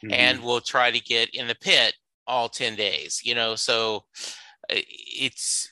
[0.04, 0.12] mm-hmm.
[0.12, 1.94] and will try to get in the pit
[2.26, 4.04] all 10 days, you know, so
[4.70, 5.68] uh, it's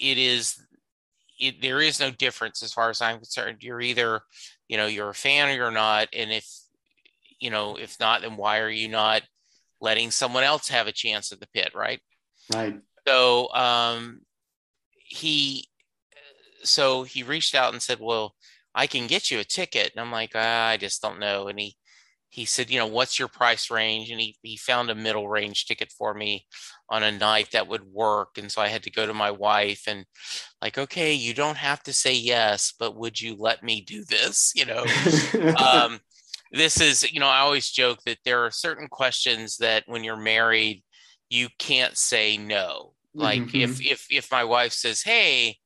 [0.00, 0.60] it is
[1.38, 3.58] it, there is no difference as far as I'm concerned.
[3.62, 4.22] You're either,
[4.68, 6.08] you know, you're a fan or you're not.
[6.12, 6.48] And if,
[7.40, 9.22] you know, if not, then why are you not
[9.80, 12.00] letting someone else have a chance at the pit, right?
[12.52, 12.80] Right.
[13.06, 14.20] So um,
[14.92, 15.68] he,
[16.64, 18.34] so he reached out and said, "Well,
[18.74, 21.58] I can get you a ticket." And I'm like, ah, "I just don't know." And
[21.58, 21.76] he
[22.30, 24.10] he said, you know, what's your price range?
[24.10, 26.46] And he, he found a middle range ticket for me
[26.90, 28.38] on a night that would work.
[28.38, 30.04] And so I had to go to my wife and
[30.62, 34.52] like, okay, you don't have to say yes, but would you let me do this?
[34.54, 34.84] You know,
[35.62, 36.00] um,
[36.52, 40.16] this is, you know, I always joke that there are certain questions that when you're
[40.16, 40.82] married,
[41.28, 42.94] you can't say no.
[43.14, 43.60] Like mm-hmm.
[43.60, 45.56] if, if, if my wife says, Hey,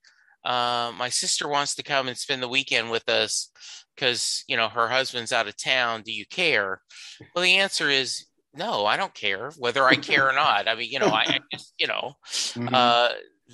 [0.44, 3.50] uh, my sister wants to come and spend the weekend with us
[3.94, 6.80] because you know her husband's out of town do you care
[7.34, 10.90] well the answer is no i don't care whether i care or not i mean
[10.90, 12.68] you know i, I just you know mm-hmm.
[12.72, 13.08] uh,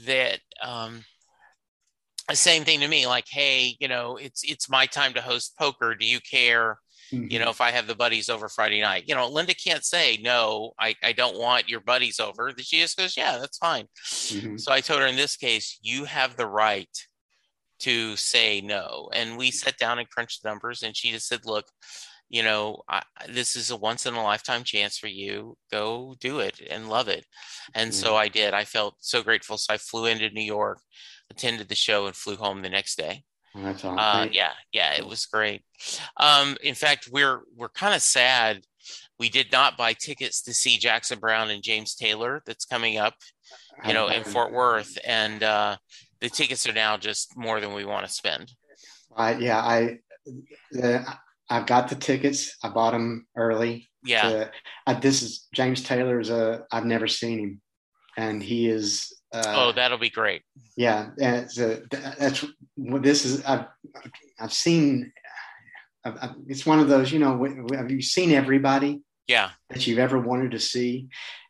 [0.07, 1.05] that um
[2.28, 5.57] the same thing to me like hey you know it's it's my time to host
[5.59, 6.78] poker do you care
[7.12, 7.26] mm-hmm.
[7.30, 10.18] you know if i have the buddies over friday night you know linda can't say
[10.22, 14.57] no i, I don't want your buddies over she just goes yeah that's fine mm-hmm.
[14.59, 16.88] so i told her in this case you have the right
[17.80, 19.09] to say no.
[19.12, 21.66] And we sat down and crunched the numbers, and she just said, "Look,
[22.28, 25.56] you know, I, this is a once in a lifetime chance for you.
[25.70, 27.24] Go do it and love it."
[27.74, 28.54] And so I did.
[28.54, 29.58] I felt so grateful.
[29.58, 30.80] So I flew into New York,
[31.30, 33.24] attended the show, and flew home the next day.
[33.54, 33.98] That's awesome.
[33.98, 35.62] Uh, yeah, yeah, it was great.
[36.18, 38.62] Um, in fact, we're we're kind of sad.
[39.18, 42.42] We did not buy tickets to see Jackson Browne and James Taylor.
[42.46, 43.14] That's coming up,
[43.84, 45.76] you know, in Fort Worth, and uh,
[46.20, 48.52] the tickets are now just more than we want to spend.
[49.16, 49.98] I yeah, I
[50.80, 51.04] uh,
[51.51, 52.57] I've got the tickets.
[52.62, 53.88] I bought them early.
[54.05, 54.49] Yeah.
[54.86, 57.61] To, this is James Taylor is A I've never seen him,
[58.16, 59.12] and he is.
[59.32, 60.42] Uh, oh, that'll be great.
[60.76, 62.44] Yeah, and a, that's
[62.76, 63.44] this is.
[63.44, 63.66] I've
[64.38, 65.12] I've seen.
[66.05, 67.12] I've, I've, it's one of those.
[67.12, 67.44] You know,
[67.74, 69.03] have you seen everybody?
[69.26, 69.51] Yeah.
[69.68, 71.09] That you've ever wanted to see,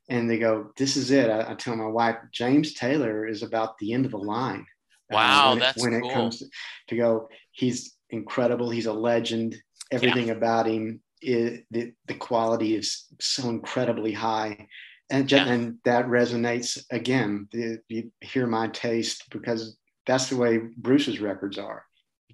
[0.09, 3.79] and they go, "This is it." I, I, tell my wife, James Taylor is about
[3.79, 4.67] the end of the line.
[5.11, 6.11] Wow, when that's it, when cool.
[6.11, 6.47] it comes to,
[6.89, 7.29] to, go.
[7.53, 8.71] He's incredible.
[8.71, 9.57] He's a legend.
[9.91, 10.35] Everything yeah.
[10.35, 14.69] about him is the, the quality is so incredibly high,
[15.11, 15.47] and yeah.
[15.47, 17.49] and that resonates again.
[17.53, 19.77] The, you hear my taste because
[20.07, 21.85] that's the way Bruce's records are.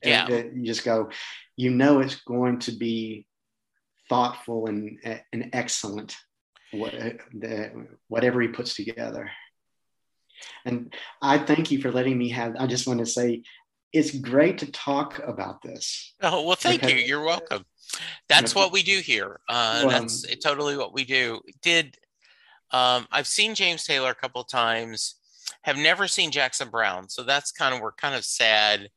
[0.03, 1.11] Yeah, and, you just go.
[1.57, 3.26] You know, it's going to be
[4.09, 4.99] thoughtful and
[5.32, 6.16] and excellent
[6.78, 6.92] what,
[7.32, 9.30] the, whatever he puts together.
[10.64, 12.57] And I thank you for letting me have.
[12.59, 13.42] I just want to say,
[13.95, 16.14] it's great to talk about this.
[16.20, 17.07] Oh well, thank because, you.
[17.07, 17.64] You're welcome.
[18.28, 19.40] That's what we do here.
[19.49, 21.40] Uh, well, that's totally what we do.
[21.62, 21.97] Did
[22.72, 25.14] um, I've seen James Taylor a couple times.
[25.62, 27.09] Have never seen Jackson Browne.
[27.09, 28.88] so that's kind of we're kind of sad.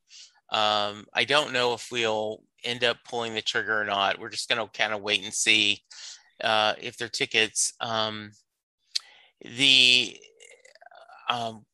[0.50, 4.18] Um, I don't know if we'll end up pulling the trigger or not.
[4.18, 5.82] We're just going to kind of wait and see
[6.42, 7.74] uh, if they're tickets.
[7.80, 8.32] Um,
[9.44, 10.16] the
[11.28, 11.66] um,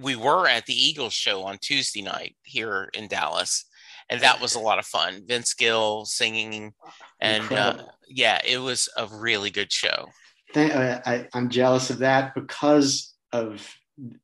[0.00, 3.64] we were at the Eagles show on Tuesday night here in Dallas,
[4.08, 5.22] and that was a lot of fun.
[5.26, 6.72] Vince Gill singing,
[7.20, 10.08] and uh, yeah, it was a really good show.
[10.54, 13.66] Uh, I, am jealous of that because of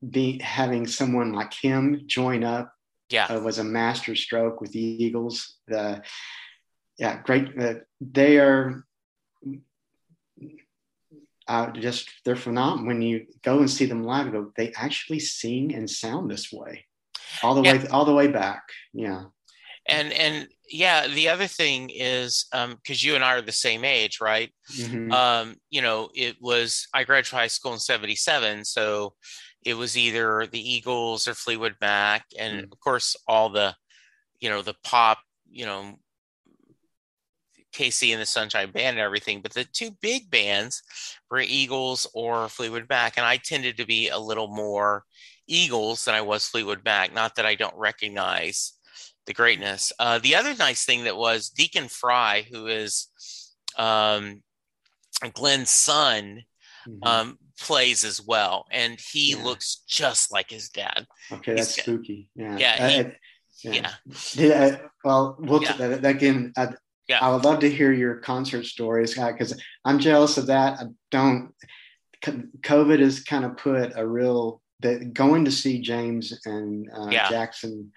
[0.09, 2.73] being having someone like him join up.
[3.11, 5.59] Yeah, uh, was a master stroke with the Eagles.
[5.69, 6.03] The
[6.99, 7.51] yeah, great.
[7.59, 8.86] Uh, they are
[11.49, 12.87] uh, just they're phenomenal.
[12.87, 16.87] When you go and see them live, go, they actually sing and sound this way,
[17.43, 17.77] all the yeah.
[17.79, 18.63] way all the way back.
[18.93, 19.25] Yeah,
[19.89, 23.85] and and yeah, the other thing is because um, you and I are the same
[23.85, 24.53] age, right?
[24.73, 25.13] Mm-hmm.
[25.13, 29.15] Um, you know, it was I graduated high school in '77, so
[29.65, 32.73] it was either the Eagles or Fleetwood Mac, and mm-hmm.
[32.73, 33.75] of course all the
[34.41, 35.19] you know the pop
[35.49, 35.99] you know
[37.77, 40.83] KC and the Sunshine Band and everything, but the two big bands
[41.31, 45.05] were Eagles or Fleetwood Mac, and I tended to be a little more
[45.47, 47.15] Eagles than I was Fleetwood Mac.
[47.15, 48.73] Not that I don't recognize
[49.27, 49.93] the greatness.
[49.99, 53.09] Uh, the other nice thing that was Deacon Frey, who is
[53.77, 54.43] um,
[55.35, 56.43] Glenn's son,
[56.89, 57.05] mm-hmm.
[57.05, 59.45] um, plays as well, and he yeah.
[59.45, 61.07] looks just like his dad.
[61.33, 62.29] Okay, that's He's, spooky.
[62.35, 62.97] Yeah, yeah, he,
[63.63, 63.73] yeah.
[63.73, 63.91] yeah.
[64.35, 64.77] yeah.
[65.05, 65.77] Well, we'll yeah.
[65.77, 66.53] that, again.
[66.57, 66.75] I,
[67.09, 67.19] yeah.
[67.21, 70.79] I would love to hear your concert stories because I'm jealous of that.
[70.81, 71.53] I don't.
[72.25, 77.29] COVID has kind of put a real that going to see James and uh, yeah.
[77.29, 77.93] Jackson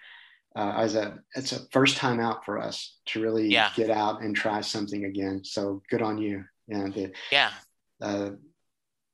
[0.56, 3.72] uh, as a it's a first time out for us to really yeah.
[3.76, 5.44] get out and try something again.
[5.44, 6.46] So good on you.
[6.68, 6.88] Yeah.
[6.88, 7.52] The, yeah.
[8.02, 8.30] Uh,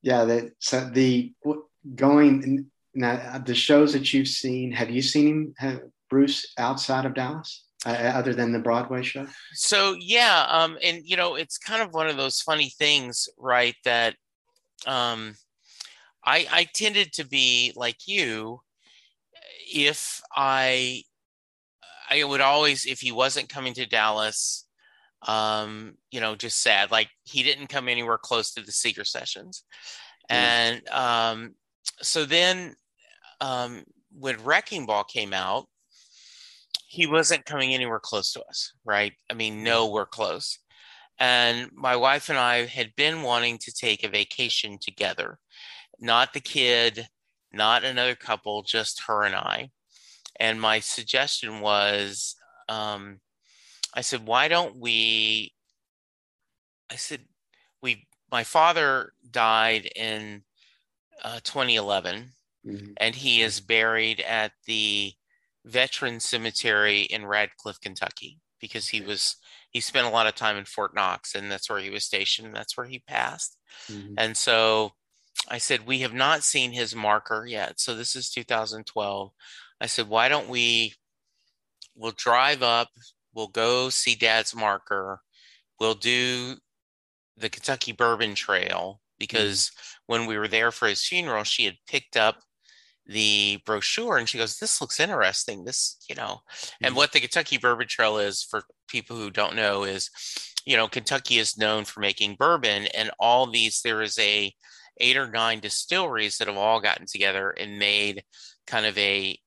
[0.01, 0.25] yeah.
[0.25, 1.33] That so the
[1.95, 4.71] going now the shows that you've seen.
[4.71, 7.64] Have you seen him, have Bruce, outside of Dallas?
[7.85, 9.27] Uh, other than the Broadway show?
[9.53, 13.75] So yeah, um, and you know, it's kind of one of those funny things, right?
[13.83, 14.15] That
[14.87, 15.35] um,
[16.23, 18.61] I, I tended to be like you.
[19.71, 21.03] If I,
[22.09, 24.65] I would always, if he wasn't coming to Dallas,
[25.27, 26.89] um, you know, just sad.
[26.89, 29.63] Like he didn't come anywhere close to the Seeger sessions,
[30.29, 31.53] and um,
[32.01, 32.75] so then
[33.41, 35.67] um, when Wrecking Ball came out,
[36.87, 39.13] he wasn't coming anywhere close to us, right?
[39.29, 40.59] I mean, nowhere close.
[41.17, 45.39] And my wife and I had been wanting to take a vacation together,
[45.99, 47.07] not the kid,
[47.53, 49.69] not another couple, just her and I.
[50.39, 52.35] And my suggestion was,
[52.67, 53.21] um,
[53.93, 55.53] I said, why don't we?
[56.91, 57.21] I said,
[57.81, 60.43] we, my father died in
[61.23, 62.31] uh, 2011,
[62.67, 62.91] mm-hmm.
[62.97, 65.13] and he is buried at the
[65.65, 69.35] Veteran Cemetery in Radcliff, Kentucky, because he was
[69.71, 72.47] he spent a lot of time in Fort Knox, and that's where he was stationed.
[72.47, 73.57] And that's where he passed.
[73.91, 74.13] Mm-hmm.
[74.17, 74.91] And so
[75.49, 77.79] I said, We have not seen his marker yet.
[77.79, 79.31] So this is 2012.
[79.81, 80.93] I said, Why don't we?
[81.97, 82.89] We'll drive up,
[83.33, 85.21] we'll go see dad's marker,
[85.79, 86.55] we'll do
[87.37, 90.13] the Kentucky Bourbon Trail because mm-hmm.
[90.13, 92.37] when we were there for his funeral, she had picked up
[93.07, 95.63] the brochure and she goes, This looks interesting.
[95.63, 96.85] This, you know, mm-hmm.
[96.85, 100.09] and what the Kentucky Bourbon Trail is for people who don't know is,
[100.65, 104.51] you know, Kentucky is known for making bourbon, and all these, there is a
[104.99, 108.23] eight or nine distilleries that have all gotten together and made
[108.65, 109.37] kind of a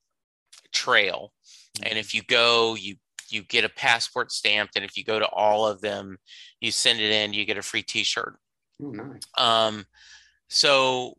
[0.72, 1.32] trail.
[1.78, 1.90] Mm-hmm.
[1.90, 2.96] And if you go, you
[3.30, 6.18] you get a passport stamped, and if you go to all of them,
[6.60, 8.38] you send it in, you get a free T-shirt.
[8.82, 9.20] Oh, nice.
[9.36, 9.84] Um,
[10.48, 11.14] so,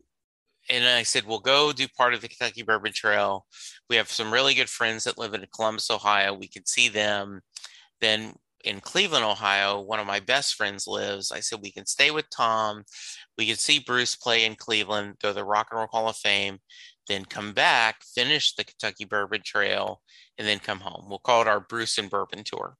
[0.70, 3.44] and I said, we'll go do part of the Kentucky Bourbon Trail.
[3.88, 6.32] We have some really good friends that live in Columbus, Ohio.
[6.32, 7.40] We can see them.
[8.00, 11.32] Then in Cleveland, Ohio, one of my best friends lives.
[11.32, 12.84] I said, we can stay with Tom.
[13.36, 16.16] We can see Bruce play in Cleveland, go to the Rock and Roll Hall of
[16.16, 16.58] Fame,
[17.08, 20.00] then come back, finish the Kentucky Bourbon Trail,
[20.38, 21.06] and then come home.
[21.08, 22.76] We'll call it our Bruce and Bourbon Tour.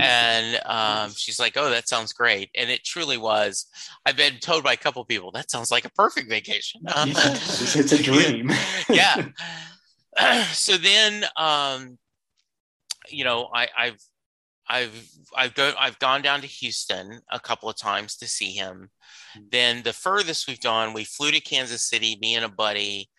[0.00, 3.66] and um, she's like, "Oh, that sounds great," and it truly was.
[4.06, 6.82] I've been told by a couple people that sounds like a perfect vacation.
[6.86, 8.50] it's a dream.
[8.88, 9.28] yeah.
[10.52, 11.98] so then, um,
[13.08, 14.00] you know, I, I've
[14.70, 18.90] I've I've go I've gone down to Houston a couple of times to see him.
[19.36, 19.46] Mm-hmm.
[19.50, 23.10] Then the furthest we've gone, we flew to Kansas City, me and a buddy,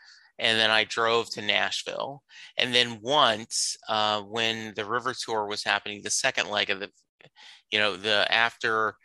[0.41, 2.23] and then I drove to Nashville.
[2.57, 6.89] And then once, uh, when the River Tour was happening, the second leg of the,
[7.69, 8.95] you know, the after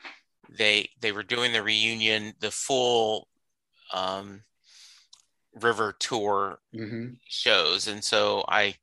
[0.58, 3.28] they they were doing the reunion, the full
[3.92, 4.42] um,
[5.60, 7.12] River Tour mm-hmm.
[7.28, 8.74] shows, and so I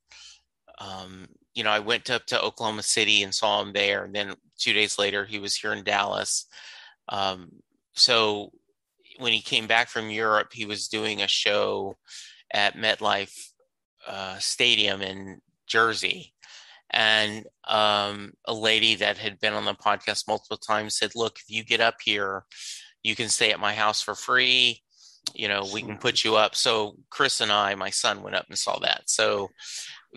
[0.80, 4.04] um, you know, I went up to Oklahoma City and saw him there.
[4.04, 6.48] And then two days later, he was here in Dallas.
[7.10, 7.52] Um,
[7.94, 8.52] so
[9.20, 11.96] when he came back from Europe, he was doing a show
[12.54, 13.50] at MetLife
[14.08, 16.34] uh, Stadium in Jersey.
[16.92, 21.50] And um, a lady that had been on the podcast multiple times said, Look, if
[21.50, 22.46] you get up here,
[23.02, 24.82] you can stay at my house for free.
[25.34, 26.54] You know, we can put you up.
[26.54, 29.04] So Chris and I, my son, went up and saw that.
[29.06, 29.50] So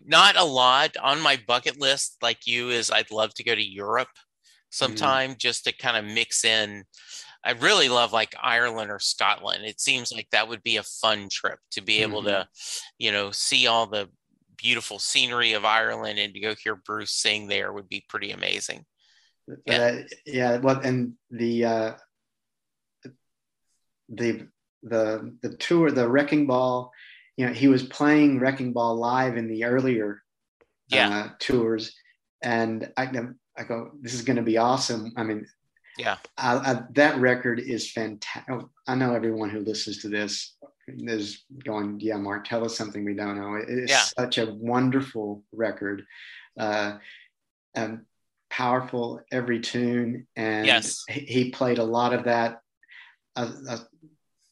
[0.04, 3.62] not a lot on my bucket list like you is I'd love to go to
[3.62, 4.08] Europe
[4.70, 5.38] sometime mm.
[5.38, 6.84] just to kind of mix in.
[7.46, 9.64] I really love like Ireland or Scotland.
[9.64, 12.26] It seems like that would be a fun trip to be able mm.
[12.26, 12.84] to, mm-hmm.
[12.98, 14.08] you know, see all the
[14.56, 18.84] beautiful scenery of Ireland and to go hear Bruce sing there would be pretty amazing.
[19.64, 19.76] Yeah.
[19.76, 20.56] Uh, yeah.
[20.56, 21.92] Well, and the, uh,
[24.08, 24.48] the,
[24.82, 26.92] the, the tour, the wrecking ball,
[27.36, 30.22] you know, he was playing Wrecking Ball live in the earlier
[30.88, 31.08] yeah.
[31.10, 31.94] uh, tours,
[32.42, 33.10] and I,
[33.58, 35.12] I go, this is going to be awesome.
[35.18, 35.46] I mean,
[35.98, 38.66] yeah, I, I, that record is fantastic.
[38.86, 40.54] I know everyone who listens to this
[40.88, 43.56] is going, yeah, Mark, tell us something we don't know.
[43.56, 44.02] It's yeah.
[44.18, 46.06] such a wonderful record.
[46.58, 46.98] uh,
[47.74, 48.06] um,
[48.50, 51.04] powerful every tune, and yes.
[51.08, 52.60] he played a lot of that.
[53.34, 53.78] Uh, uh,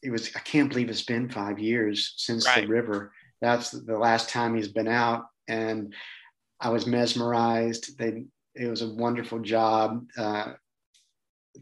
[0.03, 2.61] it was I can't believe it's been five years since right.
[2.61, 3.11] the river.
[3.41, 5.93] That's the last time he's been out, and
[6.59, 7.97] I was mesmerized.
[7.97, 10.05] They it was a wonderful job.
[10.17, 10.53] Uh,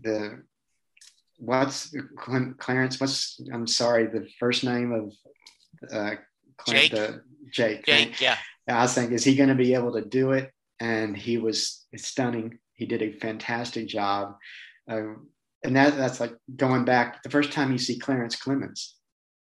[0.02, 0.44] the
[1.38, 1.94] what's
[2.58, 3.00] Clarence?
[3.00, 5.14] What's I'm sorry, the first name of
[5.92, 6.16] uh,
[6.68, 6.92] Jake.
[6.92, 7.22] The,
[7.52, 7.86] Jake.
[7.86, 8.38] Jake, yeah.
[8.68, 10.52] I was thinking, is he going to be able to do it?
[10.80, 12.60] And he was stunning.
[12.74, 14.36] He did a fantastic job.
[14.90, 15.14] Uh,
[15.64, 18.94] and that that's like going back the first time you see Clarence Clemons,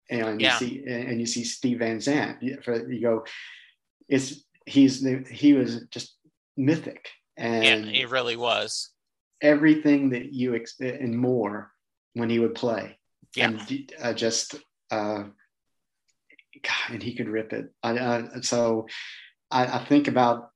[0.08, 2.42] and you see and you see Steve Van Zandt.
[2.42, 3.24] You, you go,
[4.08, 6.16] it's he's he was just
[6.56, 8.90] mythic, and yeah, he really was
[9.40, 11.70] everything that you ex- and more
[12.14, 12.98] when he would play.
[13.34, 14.54] Yeah, and uh, just
[14.90, 15.24] uh,
[16.62, 17.72] God, and he could rip it.
[17.82, 18.86] I, uh, so
[19.50, 20.50] I, I, think about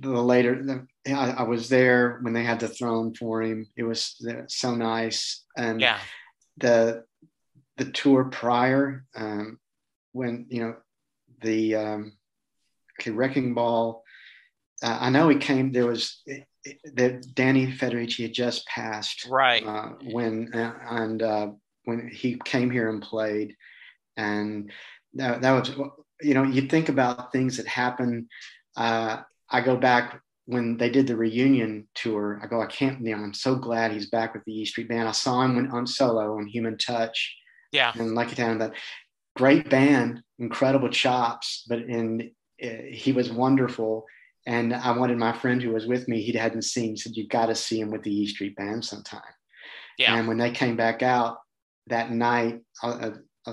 [0.00, 0.86] the later.
[1.06, 3.66] I, I, was there when they had the throne for him.
[3.76, 5.98] It was so nice, and yeah,
[6.58, 7.04] the
[7.78, 9.58] the tour prior um,
[10.12, 10.76] when you know
[11.40, 12.12] the um,
[13.00, 14.02] okay, Wrecking Ball.
[14.82, 15.72] Uh, I know he came.
[15.72, 16.22] There was
[16.94, 19.64] that Danny Federici had just passed, right?
[19.64, 21.48] Uh, when uh, and uh,
[21.84, 23.56] when he came here and played,
[24.16, 24.70] and
[25.14, 25.70] that, that was
[26.20, 28.28] you know you think about things that happen.
[28.76, 32.40] Uh, I go back when they did the reunion tour.
[32.42, 33.04] I go, I can't.
[33.04, 35.08] You know, I'm so glad he's back with the E Street Band.
[35.08, 37.36] I saw him when, on solo on Human Touch,
[37.72, 38.58] yeah, and Lucky Town.
[38.58, 38.74] That
[39.34, 42.30] great band, incredible chops, but in
[42.62, 44.04] uh, he was wonderful
[44.48, 47.46] and I wanted my friend who was with me, he hadn't seen, said, You got
[47.46, 49.20] to see him with the E Street Band sometime.
[49.98, 50.16] Yeah.
[50.16, 51.36] And when they came back out
[51.88, 53.12] that night, I,
[53.46, 53.52] I,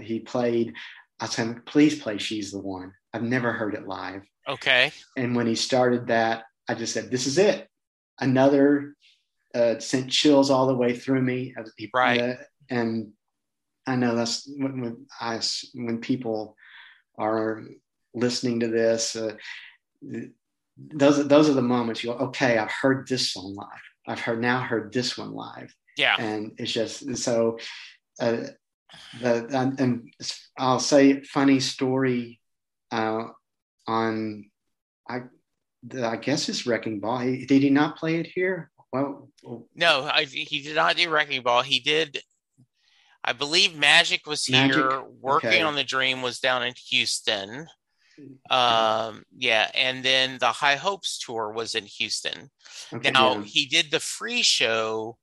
[0.00, 0.74] he played.
[1.18, 2.92] I said, Please play She's the One.
[3.12, 4.22] I've never heard it live.
[4.48, 4.92] Okay.
[5.16, 7.66] And when he started that, I just said, This is it.
[8.20, 8.94] Another
[9.56, 11.52] uh, sent chills all the way through me.
[11.92, 12.20] Right.
[12.20, 12.34] Uh,
[12.70, 13.08] and
[13.88, 15.40] I know that's when, when, I,
[15.74, 16.54] when people
[17.18, 17.64] are
[18.14, 19.16] listening to this.
[19.16, 19.34] Uh,
[20.00, 23.66] those those are the moments you go, okay, I've heard this song live.
[24.06, 25.74] I've heard now heard this one live.
[25.96, 27.58] Yeah, and it's just so.
[28.20, 28.48] Uh,
[29.20, 30.10] the and,
[30.58, 32.40] I'll say funny story
[32.90, 33.24] uh,
[33.86, 34.50] on
[35.08, 35.22] I
[35.82, 37.18] the, I guess it's Wrecking Ball.
[37.18, 38.70] He, did he not play it here?
[38.92, 39.28] Well,
[39.74, 41.62] no, I, he did not do Wrecking Ball.
[41.62, 42.22] He did.
[43.22, 44.76] I believe Magic was Magic?
[44.76, 45.02] here.
[45.20, 45.62] Working okay.
[45.62, 47.66] on the Dream was down in Houston.
[48.50, 52.50] Um, yeah, and then the High Hopes tour was in Houston.
[52.92, 53.42] Okay, now yeah.
[53.42, 55.16] he did the free show,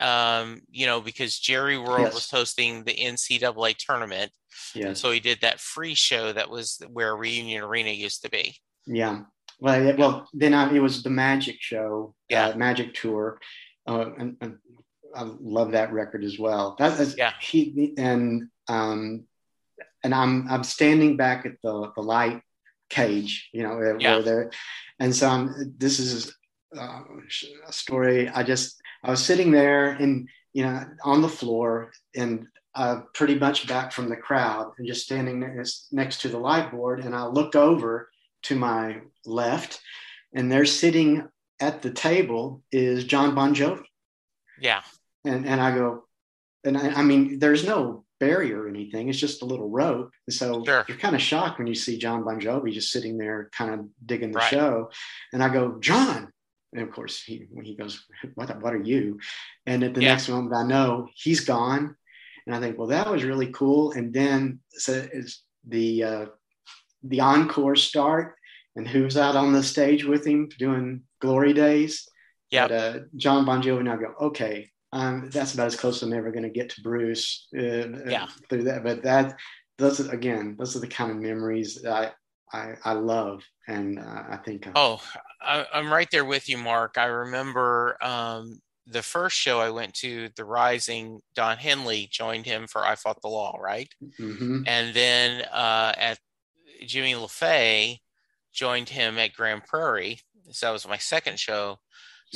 [0.00, 2.14] um, you know, because Jerry World yes.
[2.14, 4.32] was hosting the NCAA tournament.
[4.74, 4.92] Yeah.
[4.94, 8.56] So he did that free show that was where Reunion Arena used to be.
[8.86, 9.22] Yeah.
[9.60, 13.38] Well, well, then I, it was the Magic show, uh, yeah, uh, Magic tour,
[13.86, 14.58] uh, and, and,
[15.14, 16.74] I love that record as well.
[16.78, 17.34] That yeah.
[17.38, 19.24] He and um,
[20.04, 22.42] and I'm I'm standing back at the the light
[22.90, 24.18] cage, you know, yeah.
[24.18, 24.50] where
[24.98, 26.32] and so I'm, this is
[26.78, 27.00] uh,
[27.66, 28.28] a story.
[28.28, 33.34] I just I was sitting there and you know on the floor and uh, pretty
[33.34, 37.14] much back from the crowd and just standing next, next to the light board, and
[37.14, 38.10] I look over
[38.44, 39.80] to my left,
[40.34, 41.28] and they're sitting
[41.60, 43.82] at the table is Jon Bon Jovi.
[44.58, 44.82] Yeah,
[45.24, 46.04] and and I go,
[46.64, 49.08] and I, I mean, there's no barrier or anything.
[49.08, 50.12] It's just a little rope.
[50.30, 50.84] So sure.
[50.86, 53.80] you're kind of shocked when you see Jon Bon Jovi just sitting there, kind of
[54.06, 54.48] digging the right.
[54.48, 54.90] show.
[55.32, 56.32] And I go, Jon.
[56.72, 58.48] And of course, he he goes, "What?
[58.62, 59.18] What are you?"
[59.66, 60.12] And at the yeah.
[60.12, 61.96] next moment, I know he's gone.
[62.46, 63.92] And I think, well, that was really cool.
[63.92, 66.26] And then so it's the uh,
[67.02, 68.36] the encore start,
[68.74, 72.08] and who's out on the stage with him doing Glory Days?
[72.50, 73.80] Yeah, uh, Jon Bon Jovi.
[73.80, 76.70] And I go, okay, um, that's about as close as I'm ever going to get
[76.70, 77.48] to Bruce.
[77.56, 78.28] Uh, yeah.
[78.48, 79.38] Through that, but that
[79.78, 82.12] those are, again, those are the kind of memories I
[82.52, 84.66] I, I love, and uh, I think.
[84.66, 85.02] Uh, oh,
[85.40, 86.98] I, am right there with you, Mark.
[86.98, 91.20] I remember um, the first show I went to, The Rising.
[91.34, 93.88] Don Henley joined him for "I Fought the Law," right?
[94.20, 94.64] Mm-hmm.
[94.66, 96.18] And then uh, at
[96.86, 98.00] Jimmy LaFave
[98.52, 100.20] joined him at Grand Prairie.
[100.50, 101.78] So that was my second show.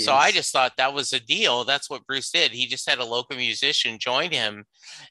[0.04, 1.64] So I just thought that was a deal.
[1.64, 2.50] That's what Bruce did.
[2.50, 4.64] He just had a local musician join him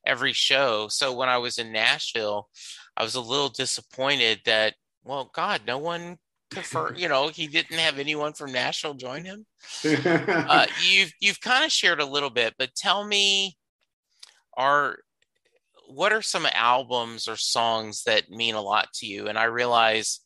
[0.06, 0.88] every show.
[0.90, 2.50] So when I was in Nashville,
[2.96, 6.18] I was a little disappointed that, well, God, no one
[6.96, 9.46] you know, he didn't have anyone from Nashville join him.
[9.86, 13.58] uh, you've you've kind of shared a little bit, but tell me,
[14.56, 14.98] are
[15.88, 19.28] what are some albums or songs that mean a lot to you?
[19.28, 20.22] And I realize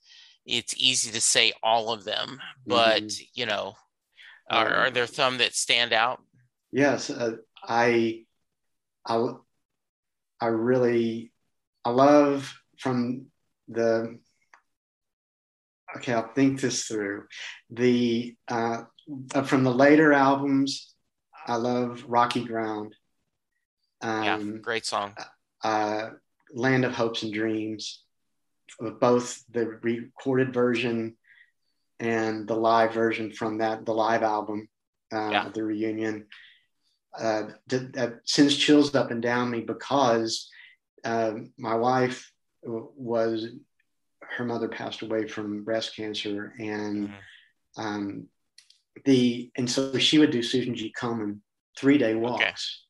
[0.46, 3.24] it's easy to say all of them, but mm-hmm.
[3.34, 3.76] you know,
[4.50, 6.22] are, um, are there some that stand out?
[6.72, 8.26] Yes, uh, I,
[9.06, 9.32] I,
[10.40, 11.32] I really,
[11.84, 13.28] I love from
[13.68, 14.20] the.
[15.98, 17.26] Okay, I'll think this through.
[17.72, 18.84] The uh,
[19.34, 20.94] uh from the later albums,
[21.48, 22.96] I love Rocky Ground.
[24.02, 25.16] Um, yeah, great song.
[25.64, 26.10] Uh,
[26.54, 28.04] Land of Hopes and Dreams,
[29.00, 31.18] both the recorded version
[32.00, 34.68] and the live version from that the live album,
[35.14, 35.50] uh, yeah.
[35.54, 36.26] the reunion.
[37.18, 40.48] Uh, that sends chills up and down me because
[41.04, 42.32] uh, my wife
[42.64, 43.48] was
[44.22, 47.82] her mother passed away from breast cancer and mm-hmm.
[47.82, 48.28] um,
[49.06, 50.94] the and so she would do Susan G.
[50.98, 51.40] Komen
[51.78, 52.86] three day walks.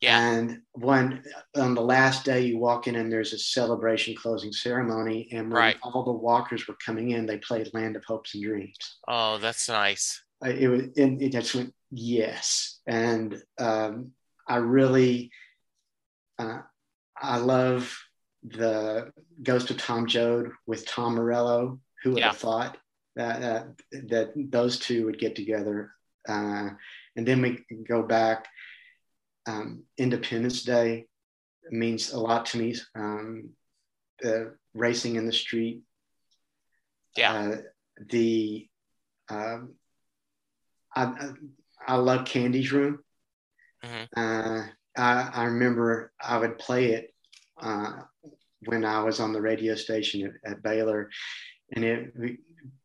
[0.00, 0.30] Yeah.
[0.30, 1.24] And when
[1.56, 5.60] on the last day you walk in and there's a celebration closing ceremony, and when
[5.60, 5.76] right.
[5.82, 9.68] all the walkers were coming in, they played "Land of Hopes and Dreams." Oh, that's
[9.68, 10.22] nice.
[10.40, 10.82] I, it was.
[10.94, 14.12] It, it just went yes, and um,
[14.46, 15.32] I really,
[16.38, 16.60] uh,
[17.20, 17.98] I love
[18.44, 21.80] the Ghost of Tom Joad with Tom Morello.
[22.04, 22.28] Who would yeah.
[22.28, 22.76] have thought
[23.16, 25.90] that uh, that those two would get together?
[26.28, 26.70] Uh,
[27.16, 28.46] and then we go back
[29.48, 31.06] um, Independence Day
[31.70, 32.74] means a lot to me.
[32.94, 33.50] Um,
[34.20, 35.82] the racing in the street.
[37.16, 37.32] Yeah.
[37.32, 37.56] Uh,
[38.10, 38.68] the
[39.30, 39.74] um,
[40.94, 41.30] I,
[41.86, 43.00] I love Candy's Room.
[43.84, 44.04] Mm-hmm.
[44.16, 47.14] Uh, I, I remember I would play it
[47.60, 48.02] uh,
[48.64, 51.10] when I was on the radio station at, at Baylor,
[51.74, 52.12] and it,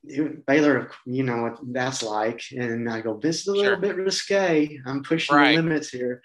[0.03, 2.43] it, Baylor, you know what that's like.
[2.51, 3.77] And I go, this is a little sure.
[3.77, 4.79] bit risque.
[4.85, 5.55] I'm pushing right.
[5.55, 6.21] the limits here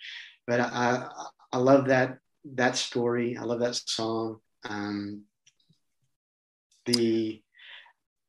[0.49, 1.07] but I,
[1.53, 2.19] I love that
[2.55, 3.37] that story.
[3.37, 4.41] I love that song.
[4.69, 5.25] Um,
[6.87, 7.43] the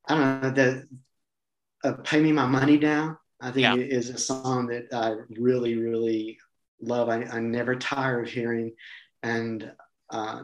[0.06, 0.88] I don't know the
[1.82, 3.74] uh, "Pay Me My Money Down." I think yeah.
[3.74, 6.38] is a song that I really really
[6.82, 7.08] love.
[7.08, 8.74] I, I never tire of hearing,
[9.22, 9.72] and
[10.10, 10.42] uh,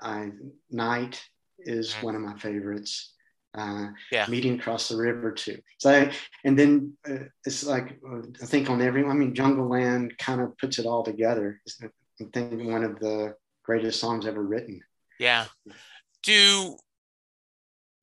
[0.00, 0.30] I
[0.70, 1.20] "Night"
[1.58, 2.06] is mm-hmm.
[2.06, 3.14] one of my favorites.
[3.56, 4.26] Uh, yeah.
[4.28, 5.58] meeting across the river too.
[5.78, 6.10] So,
[6.44, 9.04] and then uh, it's like uh, I think on every.
[9.04, 11.60] I mean, Jungleland kind of puts it all together.
[11.82, 11.86] I
[12.18, 13.34] think one of the
[13.64, 14.80] greatest songs ever written.
[15.18, 15.46] Yeah.
[16.22, 16.76] Do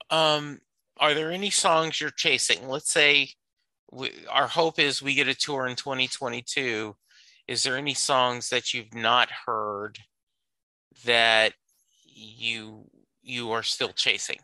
[0.10, 0.60] um
[0.98, 2.68] are there any songs you're chasing?
[2.68, 3.30] Let's say
[3.92, 6.96] we, our hope is we get a tour in 2022.
[7.48, 10.00] Is there any songs that you've not heard
[11.06, 11.54] that
[12.06, 12.86] you
[13.22, 14.40] you are still chasing?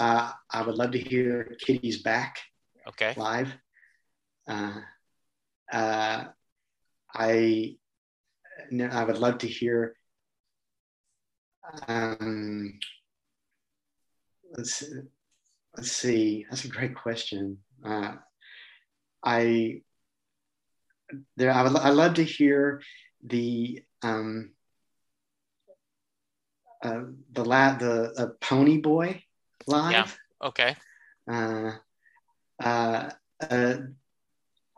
[0.00, 2.38] Uh, I would love to hear Kitty's Back.
[2.88, 3.12] Okay.
[3.18, 3.52] Live.
[4.48, 4.80] Uh,
[5.70, 6.24] uh,
[7.14, 7.76] I
[8.90, 9.94] I would love to hear.
[11.86, 12.78] Um,
[14.56, 14.84] let's
[15.76, 16.46] let's see.
[16.48, 17.58] That's a great question.
[17.84, 18.14] Uh,
[19.22, 19.82] I
[21.36, 21.52] there.
[21.52, 21.76] I would.
[21.76, 22.80] I love to hear
[23.22, 24.52] the um,
[26.82, 29.22] uh, the la- the uh, Pony Boy
[29.70, 29.92] live.
[29.92, 30.48] Yeah.
[30.48, 30.76] Okay.
[31.28, 31.72] Uh,
[32.62, 33.10] uh,
[33.40, 33.76] uh,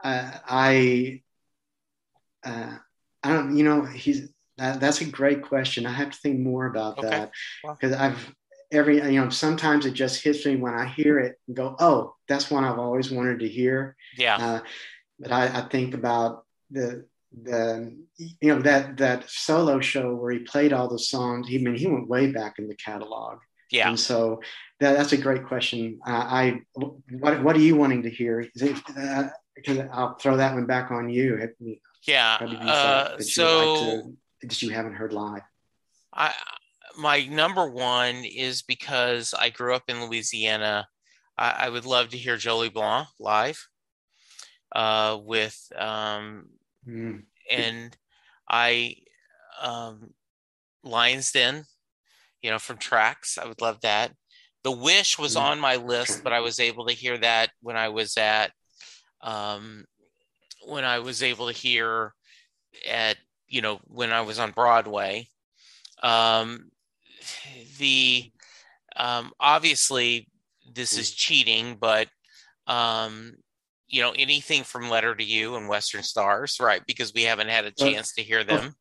[0.05, 1.22] uh I,
[2.45, 2.76] uh,
[3.22, 5.86] I don't, you know, he's, that's a great question.
[5.86, 7.09] I have to think more about okay.
[7.09, 7.30] that
[7.64, 8.34] because I've
[8.70, 12.14] every, you know, sometimes it just hits me when I hear it and go, oh,
[12.28, 13.97] that's one I've always wanted to hear.
[14.16, 14.36] Yeah.
[14.36, 14.61] Uh,
[15.18, 17.05] but I, I think about the,
[17.43, 21.49] the you know that that solo show where he played all the songs.
[21.49, 23.38] He I mean he went way back in the catalog.
[23.73, 23.89] Yeah.
[23.89, 24.41] And so
[24.81, 25.99] that, that's a great question.
[26.07, 28.41] Uh, I what what are you wanting to hear?
[28.41, 31.41] It, uh, because I'll throw that one back on you.
[32.07, 32.39] Yeah.
[32.41, 35.43] Uh, that so like to, that you haven't heard live.
[36.12, 36.33] I
[36.99, 40.87] my number one is because I grew up in Louisiana.
[41.39, 43.66] I, I would love to hear Jolie Blanc live
[44.75, 46.49] uh, with um,
[46.87, 47.23] mm.
[47.51, 47.97] and
[48.49, 48.97] I
[49.62, 50.12] um,
[50.83, 51.64] Lions Den
[52.43, 53.38] you know, from tracks.
[53.38, 54.12] I would love that.
[54.64, 55.40] The Wish was mm.
[55.40, 58.53] on my list, but I was able to hear that when I was at,
[59.22, 59.84] um,
[60.66, 62.14] when I was able to hear
[62.88, 63.16] at,
[63.49, 65.28] you know, when I was on Broadway.
[66.03, 66.70] Um,
[67.78, 68.30] the,
[68.97, 70.28] um, obviously,
[70.74, 72.09] this is cheating, but,
[72.66, 73.34] um,
[73.88, 76.82] you know, anything from Letter to You and Western Stars, right?
[76.86, 78.74] Because we haven't had a chance to hear them.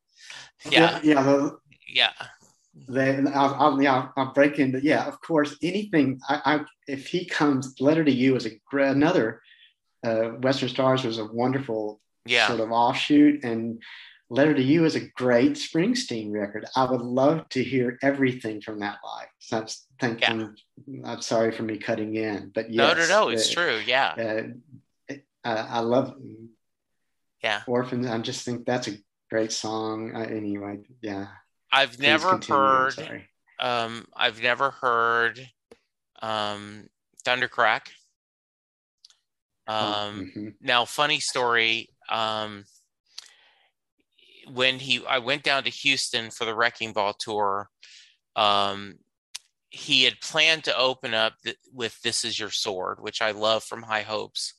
[0.68, 1.00] Yeah.
[1.02, 1.24] Yeah.
[1.24, 1.50] Yeah.
[1.88, 2.26] yeah
[2.74, 5.06] then I'll, I'll, yeah, I'll break into yeah.
[5.06, 6.20] Of course, anything.
[6.28, 9.42] I, I if he comes, letter to you is a another.
[10.04, 12.48] Uh, Western Stars was a wonderful yeah.
[12.48, 13.80] sort of offshoot, and
[14.32, 16.64] Letter to You is a great Springsteen record.
[16.74, 19.28] I would love to hear everything from that live.
[19.38, 19.66] So I'm
[20.00, 20.56] thinking,
[20.86, 21.02] yeah.
[21.04, 23.80] I'm sorry for me cutting in, but yes, no, no, no, it's uh, true.
[23.86, 24.44] Yeah,
[25.10, 25.14] uh,
[25.44, 26.14] I love.
[27.42, 28.06] Yeah, Orphans.
[28.06, 28.96] I just think that's a
[29.28, 30.16] great song.
[30.16, 31.26] Uh, anyway, yeah.
[31.72, 33.26] I've never heard.
[33.58, 35.48] Um, I've never heard
[36.20, 36.88] um,
[37.24, 37.88] Thundercrack.
[39.66, 40.48] Oh, um, mm-hmm.
[40.60, 41.88] Now, funny story.
[42.08, 42.64] Um,
[44.52, 47.68] when he I went down to Houston for the Wrecking Ball tour,
[48.36, 48.94] um,
[49.70, 53.64] he had planned to open up th- with "This Is Your Sword," which I love
[53.64, 54.54] from High Hopes.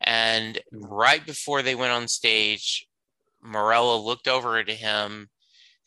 [0.00, 2.86] And right before they went on stage,
[3.42, 5.28] Morello looked over to him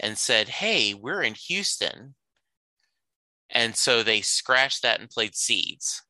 [0.02, 2.16] and said, "Hey, we're in Houston."
[3.50, 6.04] And so they scratched that and played Seeds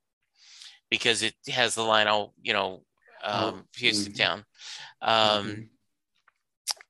[0.89, 2.83] because it has the line, "Oh, you know,
[3.23, 4.23] oh, um, Houston mm-hmm.
[4.23, 4.45] town."
[5.01, 5.61] Um, mm-hmm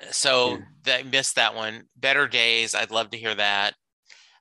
[0.09, 0.97] so yeah.
[0.97, 1.83] I missed that one.
[1.95, 3.75] Better Days, I'd love to hear that.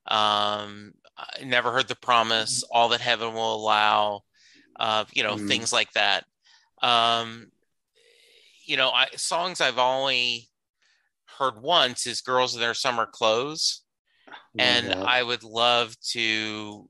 [0.06, 2.76] Um, I never heard the promise, mm-hmm.
[2.76, 4.22] all that heaven will allow,
[4.76, 5.46] uh, you know, mm.
[5.46, 6.24] things like that.
[6.82, 7.50] Um,
[8.64, 10.48] you know, I, songs I've only
[11.40, 13.82] heard once is Girls in Their Summer Clothes.
[14.58, 16.88] and I would love to,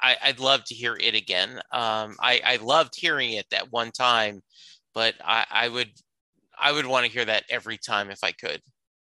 [0.00, 1.60] I, would love to hear it again.
[1.72, 4.42] Um, I, I loved hearing it that one time,
[4.94, 5.90] but I, I would
[6.62, 8.60] I would want to hear that every time if I could.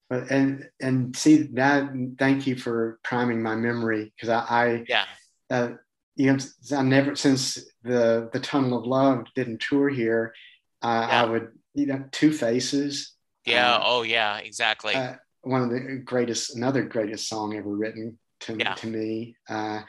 [0.09, 1.89] And and see that.
[2.19, 5.05] Thank you for priming my memory because I, I yeah.
[5.49, 5.69] Uh,
[6.15, 6.38] you know,
[6.77, 10.33] I never since the the Tunnel of Love didn't tour here.
[10.81, 11.23] Uh, yeah.
[11.23, 13.14] I would you know Two Faces.
[13.45, 13.75] Yeah.
[13.75, 14.37] Um, oh yeah.
[14.37, 14.95] Exactly.
[14.95, 18.73] Uh, one of the greatest, another greatest song ever written to yeah.
[18.75, 19.35] to me.
[19.47, 19.81] Uh,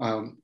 [0.00, 0.38] um,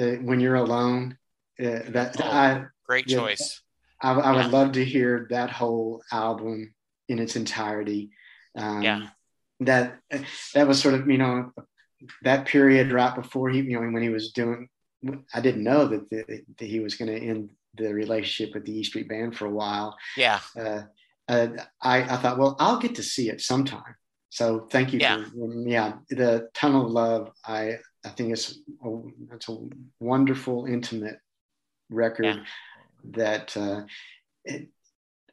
[0.00, 1.18] uh, when you're alone,
[1.60, 3.60] uh, that oh, I great choice.
[4.00, 6.74] I, I would love to hear that whole album
[7.08, 8.10] in its entirety.
[8.56, 9.08] Um, yeah.
[9.60, 9.98] That
[10.54, 11.52] that was sort of you know
[12.22, 14.68] that period right before he you know when he was doing.
[15.34, 18.78] I didn't know that, the, that he was going to end the relationship with the
[18.78, 19.96] E Street Band for a while.
[20.16, 20.38] Yeah.
[20.58, 20.82] Uh,
[21.28, 21.48] uh,
[21.80, 23.94] I, I thought, well, I'll get to see it sometime.
[24.30, 25.00] So thank you.
[25.00, 25.24] Yeah.
[25.24, 25.94] For, yeah.
[26.08, 27.30] The Tunnel of Love.
[27.46, 29.00] I I think it's a,
[29.32, 29.56] it's a
[30.00, 31.18] wonderful, intimate
[31.90, 32.26] record.
[32.26, 32.44] Yeah
[33.10, 33.82] that uh,
[34.44, 34.68] it,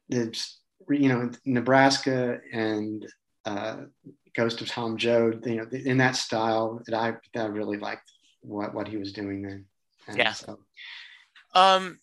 [0.10, 0.60] it's
[0.90, 3.06] you know Nebraska and
[3.46, 3.78] uh,
[4.36, 8.12] Ghost of Tom Joad, you know, in that style that I that I really liked
[8.42, 9.66] what what he was doing then.
[10.08, 10.34] And yeah.
[10.34, 10.60] So.
[11.54, 12.00] Um,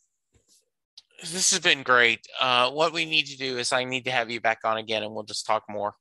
[1.21, 2.21] this has been great.
[2.41, 5.03] Uh, what we need to do is I need to have you back on again,
[5.03, 5.95] and we'll just talk more.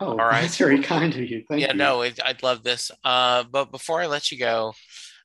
[0.00, 0.42] Oh, all right.
[0.42, 1.44] That's very kind of you.
[1.48, 1.78] Thank yeah, you.
[1.78, 2.90] no, it, I'd love this.
[3.04, 4.74] Uh, but before I let you go,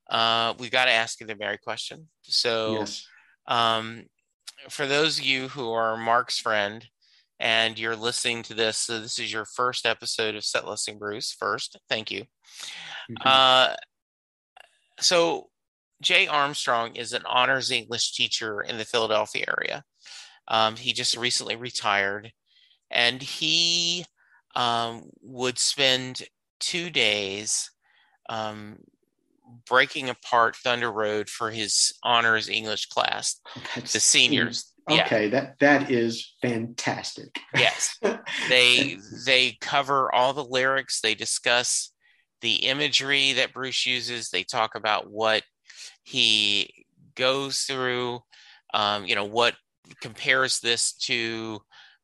[0.10, 2.08] uh, we got to ask you the Mary question.
[2.24, 3.06] So, yes.
[3.48, 4.06] Um,
[4.70, 6.86] for those of you who are Mark's friend
[7.40, 11.32] and you're listening to this, so this is your first episode of Set Listing Bruce.
[11.32, 12.26] First, thank you.
[13.10, 13.28] Mm-hmm.
[13.28, 13.76] Uh,
[15.00, 15.49] so,
[16.02, 19.84] Jay Armstrong is an honors English teacher in the Philadelphia area.
[20.48, 22.32] Um, he just recently retired,
[22.90, 24.06] and he
[24.56, 26.24] um, would spend
[26.60, 27.72] two days
[28.30, 28.78] um,
[29.68, 33.40] breaking apart Thunder Road for his honors English class,
[33.76, 34.74] That's, the seniors.
[34.90, 35.30] Okay, yeah.
[35.30, 37.40] that that is fantastic.
[37.56, 37.98] yes,
[38.50, 41.02] they they cover all the lyrics.
[41.02, 41.92] They discuss
[42.42, 44.30] the imagery that Bruce uses.
[44.30, 45.44] They talk about what
[46.04, 48.20] he goes through.
[48.74, 49.56] Um, you know what
[50.02, 51.60] compares this to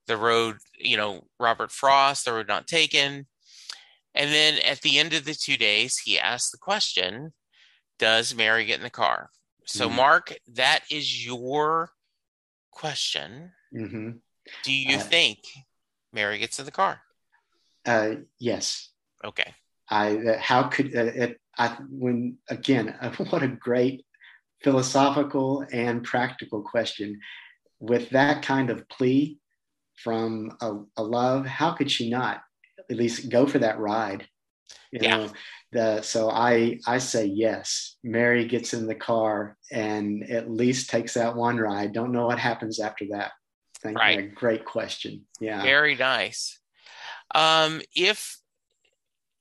[0.08, 0.58] the road.
[0.78, 3.28] You know Robert Frost, the road not taken.
[4.16, 7.34] And then at the end of the two days, he asks the question
[8.00, 9.30] Does Mary get in the car?
[9.66, 9.98] So, mm-hmm.
[9.98, 11.90] Mark, that is your
[12.72, 13.52] question.
[13.76, 14.12] Mm-hmm.
[14.64, 15.40] Do you uh, think
[16.14, 17.02] Mary gets in the car?
[17.86, 18.90] Uh, yes.
[19.24, 19.54] Okay.
[19.90, 22.96] I uh, how could uh, it, I when again
[23.30, 24.06] what a great
[24.64, 27.20] philosophical and practical question
[27.80, 29.38] with that kind of plea
[30.04, 32.42] from a, a love how could she not
[32.90, 34.28] at least go for that ride.
[34.92, 35.18] You yeah.
[35.18, 35.32] know,
[35.72, 37.98] the so I I say yes.
[38.04, 41.94] Mary gets in the car and at least takes that one ride.
[41.94, 43.32] Don't know what happens after that.
[43.82, 44.24] Thank right.
[44.24, 44.30] you.
[44.30, 45.26] Great question.
[45.40, 45.62] Yeah.
[45.62, 46.60] Very nice.
[47.34, 48.40] Um, if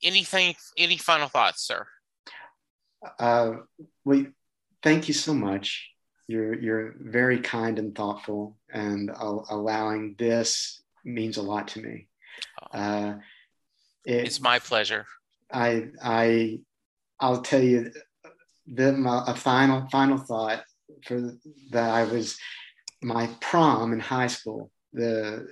[0.02, 1.86] anything, any final thoughts, sir?
[3.18, 3.56] Uh,
[4.04, 4.28] we
[4.82, 5.90] thank you so much.
[6.26, 12.08] You're you're very kind and thoughtful, and uh, allowing this means a lot to me.
[12.62, 12.78] Oh.
[12.78, 13.14] Uh,
[14.06, 15.06] it, it's my pleasure.
[15.52, 16.60] I I
[17.20, 17.92] I'll tell you
[18.66, 20.64] the, my, a final final thought
[21.06, 21.32] for
[21.70, 22.38] that I was
[23.02, 24.70] my prom in high school.
[24.92, 25.46] The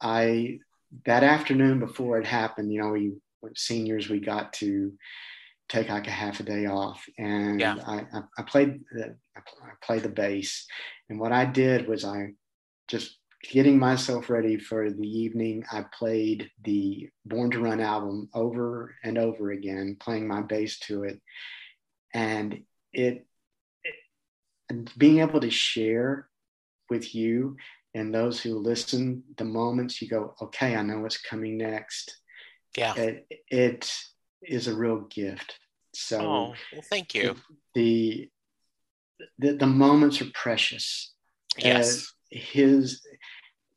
[0.00, 0.58] I
[1.04, 3.14] that afternoon before it happened, you know, we
[3.54, 4.92] seniors we got to
[5.68, 7.76] take like a half a day off, and yeah.
[7.86, 9.40] I, I, played the I
[9.82, 10.66] played the bass,
[11.08, 12.32] and what I did was I
[12.88, 15.64] just getting myself ready for the evening.
[15.70, 21.04] I played the Born to Run album over and over again, playing my bass to
[21.04, 21.20] it,
[22.14, 22.62] and
[22.92, 23.26] it,
[23.84, 26.28] it being able to share
[26.90, 27.56] with you
[27.94, 32.16] and those who listen the moments you go okay i know what's coming next
[32.76, 33.92] yeah it, it
[34.42, 35.58] is a real gift.
[35.94, 37.36] So oh, well, thank you.
[37.74, 38.28] the,
[39.38, 41.12] the the moments are precious.
[41.56, 41.98] Yes.
[41.98, 43.02] Uh, his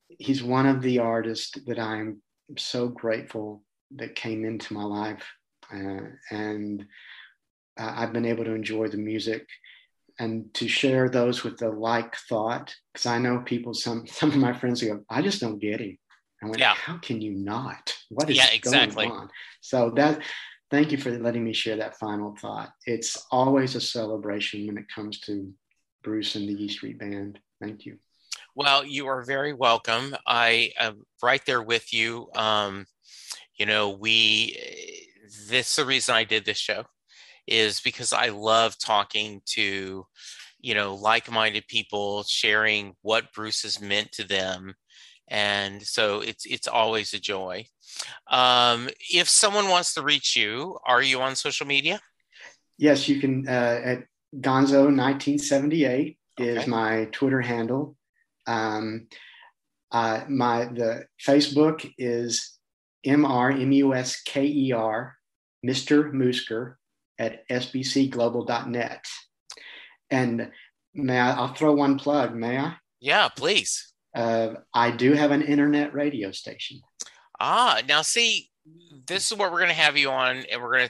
[0.09, 2.21] he's one of the artists that i'm
[2.57, 3.63] so grateful
[3.95, 5.23] that came into my life.
[5.73, 6.85] Uh, and
[7.79, 9.47] uh, i've been able to enjoy the music
[10.19, 14.35] and to share those with the like thought because i know people some some of
[14.35, 15.97] my friends go i just don't get him
[16.43, 16.73] i went yeah.
[16.73, 17.95] how can you not?
[18.09, 19.07] What is yeah, exactly.
[19.07, 19.29] going on?
[19.61, 20.21] So that
[20.71, 22.71] thank you for letting me share that final thought.
[22.85, 25.53] It's always a celebration when it comes to
[26.03, 27.39] bruce and the e street band.
[27.61, 27.97] Thank you.
[28.55, 30.15] Well you are very welcome.
[30.25, 32.29] I am right there with you.
[32.35, 32.85] Um,
[33.57, 34.57] you know we
[35.49, 36.83] this is the reason i did this show
[37.47, 40.05] is because I love talking to,
[40.59, 44.75] you know, like-minded people, sharing what Bruce has meant to them,
[45.27, 47.65] and so it's it's always a joy.
[48.27, 51.99] Um, if someone wants to reach you, are you on social media?
[52.77, 53.47] Yes, you can.
[53.47, 54.03] Uh, at
[54.35, 56.49] Gonzo 1978 okay.
[56.49, 57.95] is my Twitter handle.
[58.47, 59.07] Um,
[59.91, 62.57] uh, my the Facebook is
[63.03, 65.15] M R M U S K E R,
[65.65, 66.11] Mr.
[66.11, 66.75] Musker,
[67.19, 69.05] at sbcglobal.net.
[70.09, 70.51] And
[70.93, 72.75] may I, I'll throw one plug, may I?
[72.99, 73.93] Yeah, please.
[74.15, 76.81] Uh, I do have an internet radio station.
[77.43, 78.49] Ah, now see,
[79.07, 80.89] this is what we're going to have you on, and we're going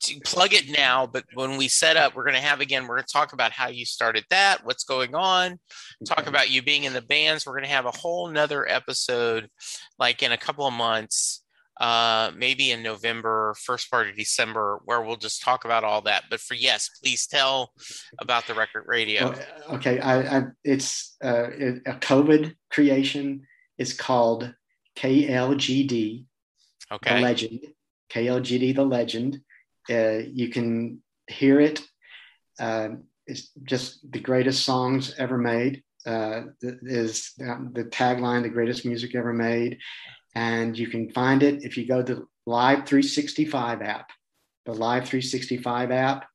[0.00, 1.06] to plug it now.
[1.06, 3.52] But when we set up, we're going to have again, we're going to talk about
[3.52, 5.60] how you started that, what's going on,
[6.04, 7.46] talk about you being in the bands.
[7.46, 9.48] We're going to have a whole nother episode
[9.96, 11.42] like in a couple of months
[11.80, 16.24] uh, maybe in November, first part of December, where we'll just talk about all that.
[16.30, 17.72] But for yes, please tell
[18.20, 19.34] about the record radio.
[19.70, 21.48] Okay, I, I, it's uh,
[21.86, 23.42] a COVID creation.
[23.78, 24.54] It's called
[24.96, 26.24] KLGD,
[26.92, 27.14] okay.
[27.14, 27.60] the legend.
[28.12, 29.40] KLGD, the legend.
[29.90, 31.80] Uh, you can hear it.
[32.58, 32.88] Uh,
[33.26, 35.82] it's just the greatest songs ever made.
[36.04, 39.78] Uh, is the tagline, the greatest music ever made
[40.34, 44.10] and you can find it if you go to Live 365 app.
[44.66, 46.26] The Live 365 app,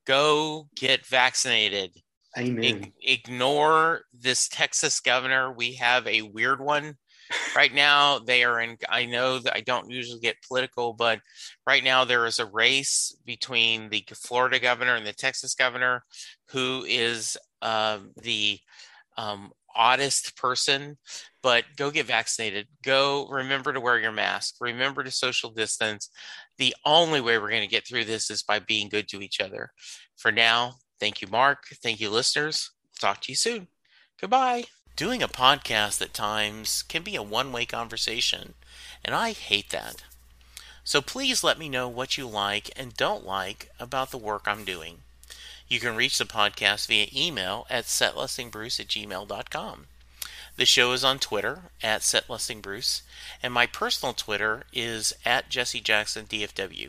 [0.07, 1.91] go get vaccinated.
[2.39, 2.93] Amen.
[3.03, 5.53] ignore this Texas governor.
[5.53, 6.97] We have a weird one
[7.55, 8.19] right now.
[8.19, 11.21] They are in, I know that I don't usually get political, but
[11.67, 16.05] right now there is a race between the Florida governor and the Texas governor,
[16.51, 18.59] who is uh, the
[19.17, 20.97] um, oddest person,
[21.43, 22.67] but go get vaccinated.
[22.83, 24.57] Go remember to wear your mask.
[24.61, 26.11] Remember to social distance.
[26.59, 29.41] The only way we're going to get through this is by being good to each
[29.41, 29.71] other.
[30.17, 31.65] For now, thank you, Mark.
[31.83, 32.71] Thank you, listeners.
[32.99, 33.69] Talk to you soon.
[34.21, 34.65] Goodbye.
[34.97, 38.55] Doing a podcast at times can be a one way conversation,
[39.05, 40.05] and I hate that.
[40.85, 44.65] So please let me know what you like and don't like about the work I'm
[44.65, 45.01] doing.
[45.69, 49.87] You can reach the podcast via email at setlistingbruce at gmail.com.
[50.57, 53.03] The show is on Twitter at setlistingbruce,
[53.43, 56.89] and my personal Twitter is at Jesse Jackson DFW.